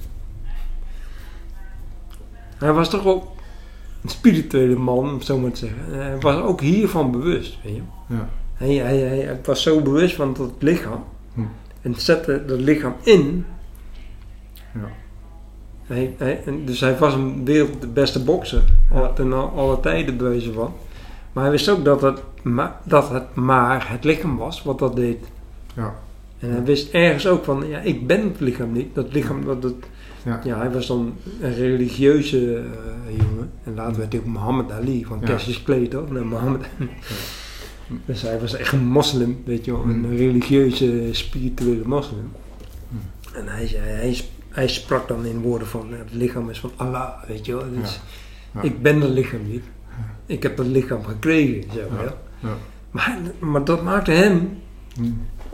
Hij 2.58 2.74
was 2.74 2.90
toch 2.90 3.06
ook 3.06 3.24
een 4.04 4.10
spirituele 4.10 4.76
man, 4.76 4.98
om 4.98 5.14
het 5.14 5.26
zo 5.26 5.38
maar 5.38 5.52
te 5.52 5.58
zeggen. 5.58 5.94
Hij 5.94 6.20
was 6.20 6.36
ook 6.36 6.62
hiervan 6.62 7.12
bewust, 7.12 7.58
weet 7.64 7.76
je. 7.76 7.82
ja. 8.08 8.30
Hij, 8.54 8.76
hij, 8.76 8.98
hij, 8.98 9.40
was 9.44 9.62
zo 9.62 9.82
bewust 9.82 10.16
van 10.16 10.36
het 10.40 10.52
lichaam. 10.60 11.04
Hm. 11.34 11.42
En 11.82 11.96
zette 11.96 12.46
dat 12.46 12.60
lichaam 12.60 12.96
in. 13.04 13.46
Ja. 14.74 14.90
Hij, 15.92 16.14
hij, 16.18 16.44
dus 16.66 16.80
hij 16.80 16.98
was 16.98 17.14
een 17.14 17.46
wereld 17.46 17.82
de 17.82 17.88
beste 17.88 18.24
bokser. 18.24 18.64
Al, 18.92 19.14
ten 19.14 19.34
al- 19.34 19.52
alle 19.56 19.80
tijden 19.80 20.18
bewezen 20.18 20.54
van. 20.54 20.74
Maar 21.34 21.44
hij 21.44 21.52
wist 21.52 21.70
ook 21.70 21.86
dat 21.86 22.02
het, 22.02 22.22
ma, 22.44 22.80
dat 22.84 23.10
het 23.10 23.36
maar 23.36 23.90
het 23.92 24.04
lichaam 24.04 24.38
was 24.38 24.64
wat 24.64 24.80
dat 24.80 24.96
deed. 24.96 25.18
Ja. 25.76 25.96
En 26.40 26.52
hij 26.52 26.64
wist 26.64 26.94
ergens 26.94 27.28
ook 27.28 27.44
van, 27.44 27.68
ja, 27.68 27.80
ik 27.80 28.08
ben 28.08 28.22
het 28.24 28.40
lichaam 28.40 28.72
niet. 28.72 28.96
Dat 28.96 29.14
lichaam, 29.14 29.46
dat, 29.46 29.62
dat, 29.62 29.74
Ja. 30.24 30.42
ja, 30.44 30.58
hij 30.58 30.72
was 30.72 30.88
dan 30.88 31.14
een 31.42 31.54
religieuze 31.54 32.56
eh, 32.56 33.18
jongen. 33.18 33.52
En 33.64 33.76
later 33.76 33.98
werd 33.98 34.12
hij 34.12 34.22
ook 34.22 34.28
Muhammad 34.28 34.72
Ali, 34.72 35.06
van 35.06 35.18
Ja. 35.22 35.26
Cassius 35.26 35.64
toch? 35.90 36.12
Nee, 36.12 36.24
Muhammad 36.24 36.62
Dus 38.06 38.22
hij 38.22 38.40
was 38.40 38.56
echt 38.56 38.74
een 38.74 38.86
moslim, 38.86 39.42
weet 39.46 39.66
je 39.66 39.72
wel. 39.72 39.82
Een 39.84 40.00
Mm. 40.00 40.16
religieuze, 40.16 41.08
spirituele 41.12 41.82
moslim. 41.86 42.32
Mm. 42.88 43.00
En 43.34 43.48
hij, 43.48 43.66
hij, 43.76 44.14
sp- 44.14 44.41
hij 44.52 44.68
sprak 44.68 45.08
dan 45.08 45.26
in 45.26 45.42
woorden 45.42 45.68
van, 45.68 45.88
ja, 45.90 45.96
het 45.98 46.14
lichaam 46.14 46.50
is 46.50 46.60
van 46.60 46.72
Allah, 46.76 47.10
weet 47.28 47.46
je 47.46 47.56
wel. 47.56 47.66
Dus 47.80 48.00
Ja. 48.54 48.62
Ik 48.62 48.82
ben 48.82 49.00
dat 49.00 49.10
lichaam 49.10 49.48
niet. 49.48 49.64
Ik 50.26 50.44
heb 50.44 50.58
dat 50.58 50.66
lichaam 50.66 51.04
gekregen, 51.06 51.72
zeg 51.74 51.84
maar. 51.90 52.14
Ja. 52.40 52.56
Maar, 52.92 53.18
maar 53.40 53.64
dat 53.64 53.84
maakte 53.84 54.12
hem... 54.12 54.58
Hm. 54.96 55.04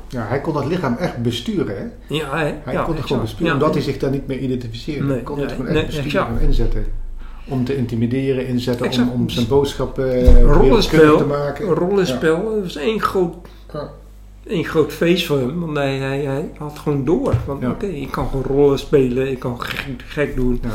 Ja, 0.10 0.26
hij 0.28 0.42
kon 0.42 0.54
dat 0.54 0.66
lichaam 0.66 0.96
echt 0.96 1.18
besturen, 1.22 1.78
hè? 1.78 2.16
Ja, 2.16 2.30
hij, 2.30 2.62
Hij 2.64 2.84
kon 2.84 2.96
het 2.96 3.06
gewoon 3.06 3.22
besturen, 3.22 3.54
omdat 3.54 3.74
hij 3.74 3.84
zich 3.84 3.98
daar 3.98 4.12
niet 4.12 4.28
mee 4.28 4.40
identificeerde. 4.40 5.04
Nee, 5.04 5.14
hij 5.14 5.24
kon 5.24 5.40
het 5.40 5.52
gewoon 5.52 5.72
nee, 5.74 5.84
echt 5.84 6.04
besturen 6.04 6.28
en 6.28 6.40
inzetten. 6.40 6.86
Om 7.48 7.66
te 7.66 7.78
intimideren, 7.78 8.48
inzetten, 8.48 8.86
om, 8.86 8.92
Exact. 8.92 9.12
om 9.14 9.30
zijn 9.30 9.48
boodschap 9.48 10.00
eh 10.00 10.06
wereldkundig 10.06 10.56
rollenspel. 10.56 11.18
te 11.18 11.26
maken. 11.26 11.68
Een 11.68 11.74
rollenspel, 11.74 12.54
het 12.56 12.64
was 12.64 12.76
één 12.76 13.02
groot, 13.02 13.36
Één 14.50 14.66
groot 14.66 14.94
feest 14.94 15.26
voor 15.26 15.38
hem. 15.40 15.60
Want 15.60 15.78
hij, 15.78 15.98
hij, 15.98 16.20
hij 16.22 16.50
had 16.58 16.80
gewoon 16.80 17.06
door. 17.06 17.36
Ja. 17.60 17.70
oké, 17.70 17.86
ik 17.86 18.12
kan 18.12 18.28
gewoon 18.30 18.46
rollen 18.46 18.80
spelen, 18.80 19.32
ik 19.32 19.40
kan 19.40 19.62
gek, 19.62 19.86
gek 20.08 20.36
doen. 20.36 20.60
Ja. 20.64 20.70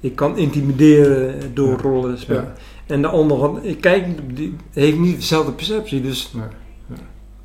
Ik 0.00 0.16
kan 0.16 0.36
intimideren 0.36 1.40
door 1.54 1.70
Ja. 1.70 1.76
rollen 1.82 2.18
spelen. 2.18 2.52
En 2.86 3.02
de 3.02 3.08
andere 3.08 3.40
hand, 3.40 3.64
ik 3.64 3.80
kijk, 3.80 4.04
die 4.36 4.56
heeft 4.72 4.98
niet 4.98 5.16
dezelfde 5.16 5.52
perceptie. 5.52 6.00
Dus 6.02 6.30
Nee. 6.34 6.44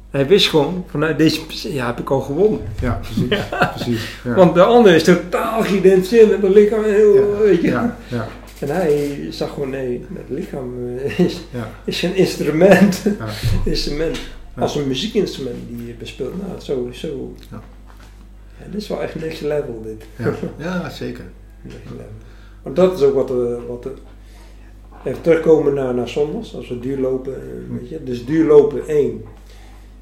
hij 0.10 0.28
wist 0.28 0.50
gewoon, 0.50 0.86
vanuit 0.90 1.18
deze 1.18 1.46
perceptie, 1.46 1.74
ja, 1.74 1.86
heb 1.86 2.00
ik 2.00 2.10
al 2.10 2.20
gewonnen. 2.22 2.60
Ja, 2.82 3.00
precies. 3.02 3.40
precies. 3.76 4.02
Want 4.36 4.54
de 4.56 4.64
ander 4.64 4.94
is 4.96 5.04
totaal 5.04 5.62
geïdentificeerd 5.64 6.30
met 6.30 6.42
het 6.42 6.54
lichaam. 6.54 6.84
Heel, 6.84 7.38
weet 7.40 7.62
je. 7.62 7.68
ja, 7.68 7.98
ja, 8.08 8.28
En 8.60 8.70
hij 8.70 9.28
zag 9.30 9.50
gewoon, 9.54 9.70
nee, 9.70 10.06
het 10.14 10.30
lichaam 10.30 10.74
eh, 10.98 11.20
is, 11.20 11.42
is 11.86 12.00
geen 12.00 12.16
instrument. 12.16 13.04
instrument. 13.66 14.20
Als 14.58 14.76
een 14.76 14.88
muziekinstrument 14.88 15.58
die 15.68 15.88
je 15.88 15.94
bespeelt. 15.94 16.48
Nou, 16.48 16.60
zo, 16.60 16.89
zo. 16.92 17.34
Ja. 17.52 17.63
Dit 18.72 18.82
is 18.82 18.88
wel 18.88 19.02
echt 19.02 19.16
next 19.16 19.42
level 19.42 19.82
dit. 19.82 20.06
ja. 20.58 20.89
zeker. 20.89 21.26
Next 21.62 21.89
level. 21.89 22.06
Maar 22.63 22.74
dat 22.74 22.98
is 22.98 23.04
ook 23.04 23.13
wat, 23.13 23.30
eh, 23.30 23.56
wat 23.68 23.86
eh, 23.86 23.92
even 25.04 25.22
terugkomen 25.22 25.74
naar, 25.74 25.94
naar 25.94 26.10
zondags, 26.10 26.56
als 26.56 26.70
we 26.70 26.80
duurlopen, 26.80 27.36
eh, 27.36 27.80
weet 27.80 27.89
je. 27.89 28.04
Dus 28.04 28.26
duurlopen 28.26 28.88
1 28.88 29.24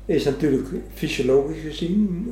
is 0.06 0.24
natuurlijk 0.24 0.68
fysiologisch 0.94 1.62
gezien 1.62 2.30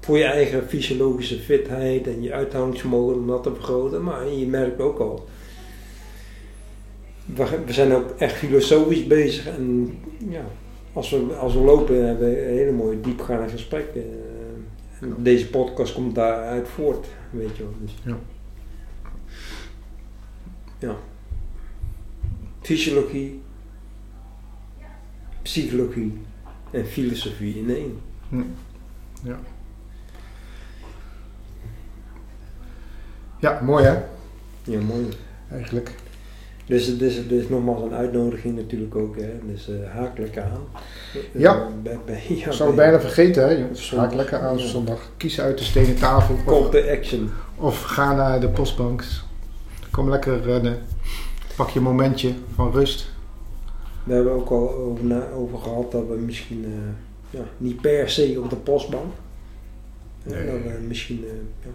voor 0.00 0.18
je 0.18 0.24
eigen 0.24 0.68
fysiologische 0.68 1.38
fitheid 1.38 2.06
en 2.06 2.22
je 2.22 2.32
uithoudingsvermogen 2.32 3.16
om 3.16 3.26
dat 3.26 3.42
te 3.42 3.54
vergroten. 3.54 4.02
Maar 4.02 4.28
je 4.28 4.46
merkt 4.46 4.80
ook 4.80 4.98
al, 4.98 5.26
we, 7.24 7.44
we 7.66 7.72
zijn 7.72 7.92
ook 7.92 8.10
echt 8.18 8.34
filosofisch 8.34 9.06
bezig 9.06 9.46
en 9.46 9.98
ja, 10.28 10.44
als 10.94 11.10
we, 11.10 11.34
als 11.34 11.54
we 11.54 11.60
lopen 11.60 12.06
hebben 12.06 12.28
we 12.30 12.34
hele 12.36 12.72
mooie 12.72 13.00
diepgaande 13.00 13.48
gesprekken. 13.48 14.02
eh, 14.02 14.08
en 15.00 15.22
deze 15.22 15.50
podcast 15.50 15.92
komt 15.94 16.14
daaruit 16.14 16.68
voort, 16.68 17.06
weet 17.30 17.56
je 17.56 17.62
wel. 17.62 17.74
Dus, 17.80 17.94
Ja. 18.04 18.16
ja. 20.78 20.96
Fysiologie, 22.60 23.42
psychologie 25.42 26.18
en 26.70 26.86
filosofie 26.86 27.54
in 27.58 27.70
één. 27.70 27.98
Hm. 28.28 28.42
Ja. 29.22 29.38
Ja, 33.40 33.60
mooi 33.62 33.84
hè? 33.84 34.02
Ja, 34.64 34.80
mooi. 34.80 35.08
Eigenlijk. 35.50 35.94
Dus 36.66 36.86
het 36.86 37.00
is, 37.30 37.48
nogmaals 37.48 37.82
een 37.82 37.94
uitnodiging 37.94 38.56
natuurlijk 38.56 38.94
ook, 38.96 39.16
hè. 39.16 39.30
Dus 39.46 39.68
eh 39.68 39.90
haak 39.94 40.18
lekker 40.18 40.42
aan. 40.42 40.60
Ja. 41.32 41.54
Eh, 41.54 41.66
bij, 41.82 41.98
bij, 42.06 42.22
ja, 42.28 42.46
Ik 42.46 42.52
zou 42.52 42.68
het 42.68 42.78
bijna 42.78 43.00
vergeten 43.00 43.42
hè 43.42 43.50
jongens. 43.50 43.90
Haak 43.94 44.14
lekker 44.14 44.38
aan 44.40 44.58
Ja. 44.58 44.66
zondag. 44.66 45.10
Kies 45.16 45.40
uit 45.40 45.58
de 45.58 45.64
stenen 45.64 45.96
tafel. 45.96 46.36
Call 46.46 46.58
Of, 46.58 46.70
to 46.70 46.78
action. 46.90 47.30
of 47.56 47.82
ga 47.82 48.14
naar 48.14 48.40
de 48.40 48.48
postbank. 48.48 49.04
Kom 49.90 50.10
lekker 50.10 50.42
rennen. 50.42 50.78
Pak 51.56 51.68
je 51.70 51.80
momentje 51.80 52.32
van 52.54 52.72
rust. 52.72 53.10
We 54.04 54.14
hebben 54.14 54.32
ook 54.32 54.50
al 54.50 54.74
over, 54.74 55.04
na- 55.04 55.30
over 55.30 55.58
gehad 55.58 55.92
dat 55.92 56.06
we 56.08 56.14
misschien 56.14 56.64
eh, 56.64 57.38
ja, 57.40 57.44
niet 57.56 57.80
per 57.80 58.10
se 58.10 58.40
op 58.42 58.50
de 58.50 58.56
postbank. 58.56 59.12
Nee. 60.22 60.46
dat 60.46 60.54
we 60.54 60.78
misschien, 60.88 61.24
ja. 61.64 61.70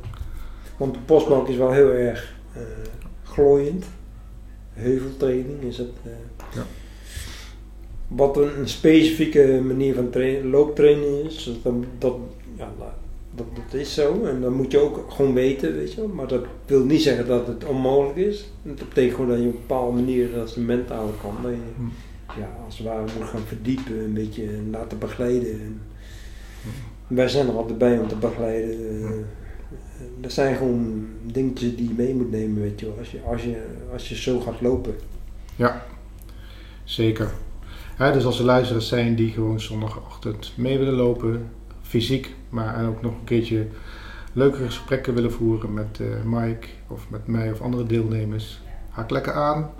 Want 0.77 0.93
de 0.93 0.99
postbank 1.05 1.47
is 1.47 1.57
wel 1.57 1.71
heel 1.71 1.91
erg 1.91 2.33
glooiend. 3.23 3.85
Heuveltraining 4.73 5.61
is 5.61 5.77
het. 5.77 5.89
eh. 6.03 6.11
Ja. 6.55 6.65
Wat 8.07 8.37
een, 8.37 8.59
een 8.59 8.67
specifieke 8.69 9.61
manier 9.63 9.93
van 9.95 10.09
trainen, 10.09 10.49
looptraining 10.49 11.25
is, 11.25 11.57
dat, 11.63 11.73
dat, 11.97 12.15
ja, 12.57 12.71
dat, 13.35 13.45
dat 13.55 13.79
is 13.79 13.93
zo. 13.93 14.23
En 14.25 14.41
dat 14.41 14.51
moet 14.51 14.71
je 14.71 14.77
ook 14.79 15.05
gewoon 15.11 15.33
weten, 15.33 15.75
weet 15.75 15.93
je. 15.93 16.01
Maar 16.01 16.27
dat 16.27 16.43
wil 16.65 16.83
niet 16.85 17.01
zeggen 17.01 17.27
dat 17.27 17.47
het 17.47 17.65
onmogelijk 17.65 18.17
is. 18.17 18.49
Het 18.63 18.75
betekent 18.75 19.15
gewoon 19.15 19.29
dat 19.29 19.39
je 19.39 19.45
op 19.47 19.53
een 19.53 19.59
bepaalde 19.67 19.95
manier, 19.99 20.31
dat 20.33 20.47
is 20.47 20.53
de 20.53 20.61
mentale 20.61 21.11
kant, 21.21 21.43
dat 21.43 21.51
je 21.51 21.57
Hm. 21.77 22.39
ja, 22.39 22.57
als 22.65 22.77
het 22.77 22.87
ware 22.87 23.05
moet 23.19 23.27
gaan 23.27 23.41
verdiepen, 23.47 23.99
een 23.99 24.13
beetje 24.13 24.47
laten 24.71 24.99
begeleiden. 24.99 25.51
En 25.51 25.81
wij 27.07 27.27
zijn 27.27 27.47
er 27.47 27.53
altijd 27.57 27.77
bij 27.77 27.99
om 27.99 28.07
te 28.07 28.15
begeleiden. 28.15 29.25
Dat 30.19 30.31
zijn 30.31 30.55
gewoon 30.55 31.07
dingetjes 31.23 31.75
die 31.75 31.87
je 31.87 31.93
mee 31.97 32.15
moet 32.15 32.31
nemen, 32.31 32.61
weet 32.61 32.79
je 32.79 32.85
wel, 32.85 32.97
als 32.97 33.11
je, 33.11 33.21
als 33.21 33.43
je, 33.43 33.65
als 33.91 34.09
je 34.09 34.15
zo 34.15 34.39
gaat 34.39 34.61
lopen. 34.61 34.95
Ja, 35.55 35.85
zeker. 36.83 37.31
dus 37.97 38.25
als 38.25 38.39
er 38.39 38.45
luisteraars 38.45 38.87
zijn 38.87 39.15
die 39.15 39.31
gewoon 39.31 39.59
zondagochtend 39.59 40.53
mee 40.55 40.77
willen 40.77 40.93
lopen, 40.93 41.49
fysiek, 41.81 42.35
maar 42.49 42.75
en 42.75 42.85
ook 42.85 43.01
nog 43.01 43.11
een 43.11 43.23
keertje 43.23 43.67
leuke 44.33 44.65
gesprekken 44.65 45.13
willen 45.13 45.31
voeren 45.31 45.73
met 45.73 45.99
uh, 46.01 46.07
Mike 46.25 46.67
of 46.87 47.09
met 47.09 47.27
mij 47.27 47.51
of 47.51 47.61
andere 47.61 47.83
deelnemers, 47.83 48.61
haak 48.89 49.09
lekker 49.09 49.33
aan. 49.33 49.71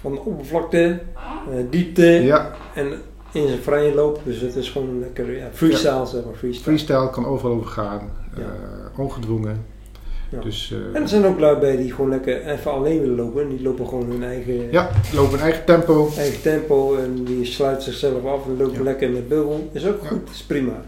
Van 0.00 0.18
oppervlakte, 0.18 1.02
uh, 1.48 1.54
diepte 1.70 2.06
ja. 2.06 2.54
en 2.74 3.02
in 3.32 3.48
zijn 3.48 3.62
vrije 3.62 3.94
loop. 3.94 4.20
Dus 4.24 4.40
het 4.40 4.56
is 4.56 4.70
gewoon 4.70 5.00
lekker 5.00 5.36
ja, 5.36 5.48
freestyle, 5.52 5.90
ja. 5.90 6.04
zeg 6.04 6.24
maar. 6.24 6.34
Freestyle. 6.34 6.64
freestyle 6.64 7.10
kan 7.10 7.26
overal 7.26 7.56
over 7.56 7.70
gaan, 7.70 8.10
ja. 8.36 8.40
uh, 8.40 8.98
ongedwongen. 8.98 9.64
Dus, 10.40 10.70
uh, 10.70 10.96
en 10.96 11.02
er 11.02 11.08
zijn 11.08 11.24
ook 11.24 11.38
lui 11.38 11.58
bij 11.58 11.76
die 11.76 11.92
gewoon 11.92 12.10
lekker 12.10 12.46
even 12.46 12.72
alleen 12.72 13.00
willen 13.00 13.16
lopen. 13.16 13.48
Die 13.48 13.62
lopen 13.62 13.88
gewoon 13.88 14.10
hun 14.10 14.24
eigen, 14.24 14.70
ja, 14.70 14.90
lopen 15.14 15.32
hun 15.32 15.40
eigen 15.40 15.64
tempo. 15.64 16.10
eigen 16.16 16.42
tempo 16.42 16.96
en 16.96 17.24
die 17.24 17.44
sluiten 17.44 17.82
zichzelf 17.82 18.24
af 18.24 18.46
en 18.46 18.56
lopen 18.56 18.82
lekker 18.82 19.08
in 19.08 19.14
de 19.14 19.20
bubbel. 19.20 19.70
Is 19.72 19.86
ook 19.86 20.06
goed, 20.06 20.30
is 20.30 20.42
prima. 20.42 20.84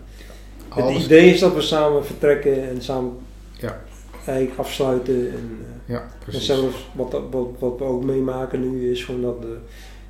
Het 0.74 1.04
idee 1.04 1.33
is 1.33 1.40
dat 1.40 1.54
we 1.54 1.61
samen 1.61 2.04
vertrekken 2.04 2.68
en 2.68 2.83
samen 2.83 3.12
ja. 3.59 3.80
eigenlijk 4.26 4.59
afsluiten. 4.59 5.30
En, 5.30 5.59
ja, 5.85 6.09
en 6.33 6.40
zelfs 6.40 6.90
wat, 6.92 7.12
wat, 7.30 7.46
wat 7.59 7.78
we 7.78 7.85
ook 7.85 8.04
meemaken 8.04 8.61
nu 8.61 8.90
is 8.90 9.04
gewoon 9.04 9.22
dat, 9.22 9.42
de, 9.42 9.57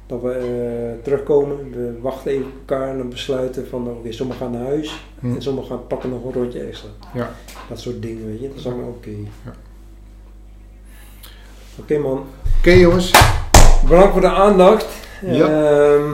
dat 0.06 0.22
we 0.22 0.94
uh, 0.96 1.02
terugkomen. 1.02 1.70
We 1.70 2.00
wachten 2.00 2.30
even 2.30 2.46
op 2.46 2.52
elkaar 2.58 2.88
en 2.88 2.98
dan 2.98 3.08
besluiten 3.08 3.66
van 3.66 3.88
oké, 3.88 3.98
okay, 3.98 4.12
sommigen 4.12 4.42
gaan 4.42 4.52
naar 4.52 4.66
huis 4.66 5.06
hm. 5.20 5.34
en 5.34 5.42
sommigen 5.42 5.70
gaan 5.70 5.86
pakken 5.86 6.10
nog 6.10 6.24
een 6.24 6.32
rondje 6.32 6.60
extra. 6.60 6.88
Ja. 7.14 7.30
Dat 7.68 7.80
soort 7.80 8.02
dingen, 8.02 8.26
weet 8.26 8.40
je. 8.40 8.48
Dat 8.48 8.56
is 8.56 8.66
allemaal 8.66 8.88
oké. 8.88 9.08
Okay. 9.08 9.20
Ja. 9.44 9.52
Oké 11.78 11.92
okay, 11.92 11.98
man. 11.98 12.24
Oké 12.58 12.70
jongens. 12.70 13.12
Bedankt 13.88 14.12
voor 14.12 14.20
de 14.20 14.28
aandacht. 14.28 14.86
Ja. 15.22 15.96
Uh, 15.96 16.10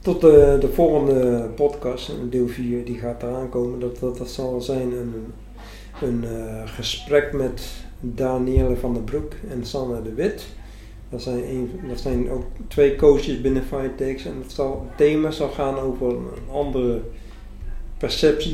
tot 0.00 0.20
de, 0.20 0.56
de 0.60 0.68
volgende 0.72 1.48
podcast, 1.54 2.12
deel 2.30 2.48
4, 2.48 2.84
die 2.84 2.98
gaat 2.98 3.22
eraan 3.22 3.48
komen. 3.48 3.80
Dat, 3.80 3.98
dat, 3.98 4.18
dat 4.18 4.28
zal 4.28 4.60
zijn 4.60 4.92
een, 4.92 5.32
een 6.02 6.24
uh, 6.24 6.62
gesprek 6.64 7.32
met 7.32 7.62
Danielle 8.00 8.76
van 8.76 8.92
der 8.94 9.02
Broek 9.02 9.32
en 9.50 9.66
Sanne 9.66 10.02
de 10.02 10.14
Wit. 10.14 10.46
Dat 11.08 11.22
zijn, 11.22 11.42
zijn 11.94 12.30
ook 12.30 12.44
twee 12.68 12.96
coaches 12.96 13.40
binnen 13.40 13.64
Firetex. 13.64 14.24
En 14.24 14.36
het, 14.42 14.52
zal, 14.52 14.86
het 14.88 14.96
thema 14.96 15.30
zal 15.30 15.48
gaan 15.48 15.78
over 15.78 16.08
een 16.08 16.50
andere 16.52 17.00
perceptie 17.98 18.42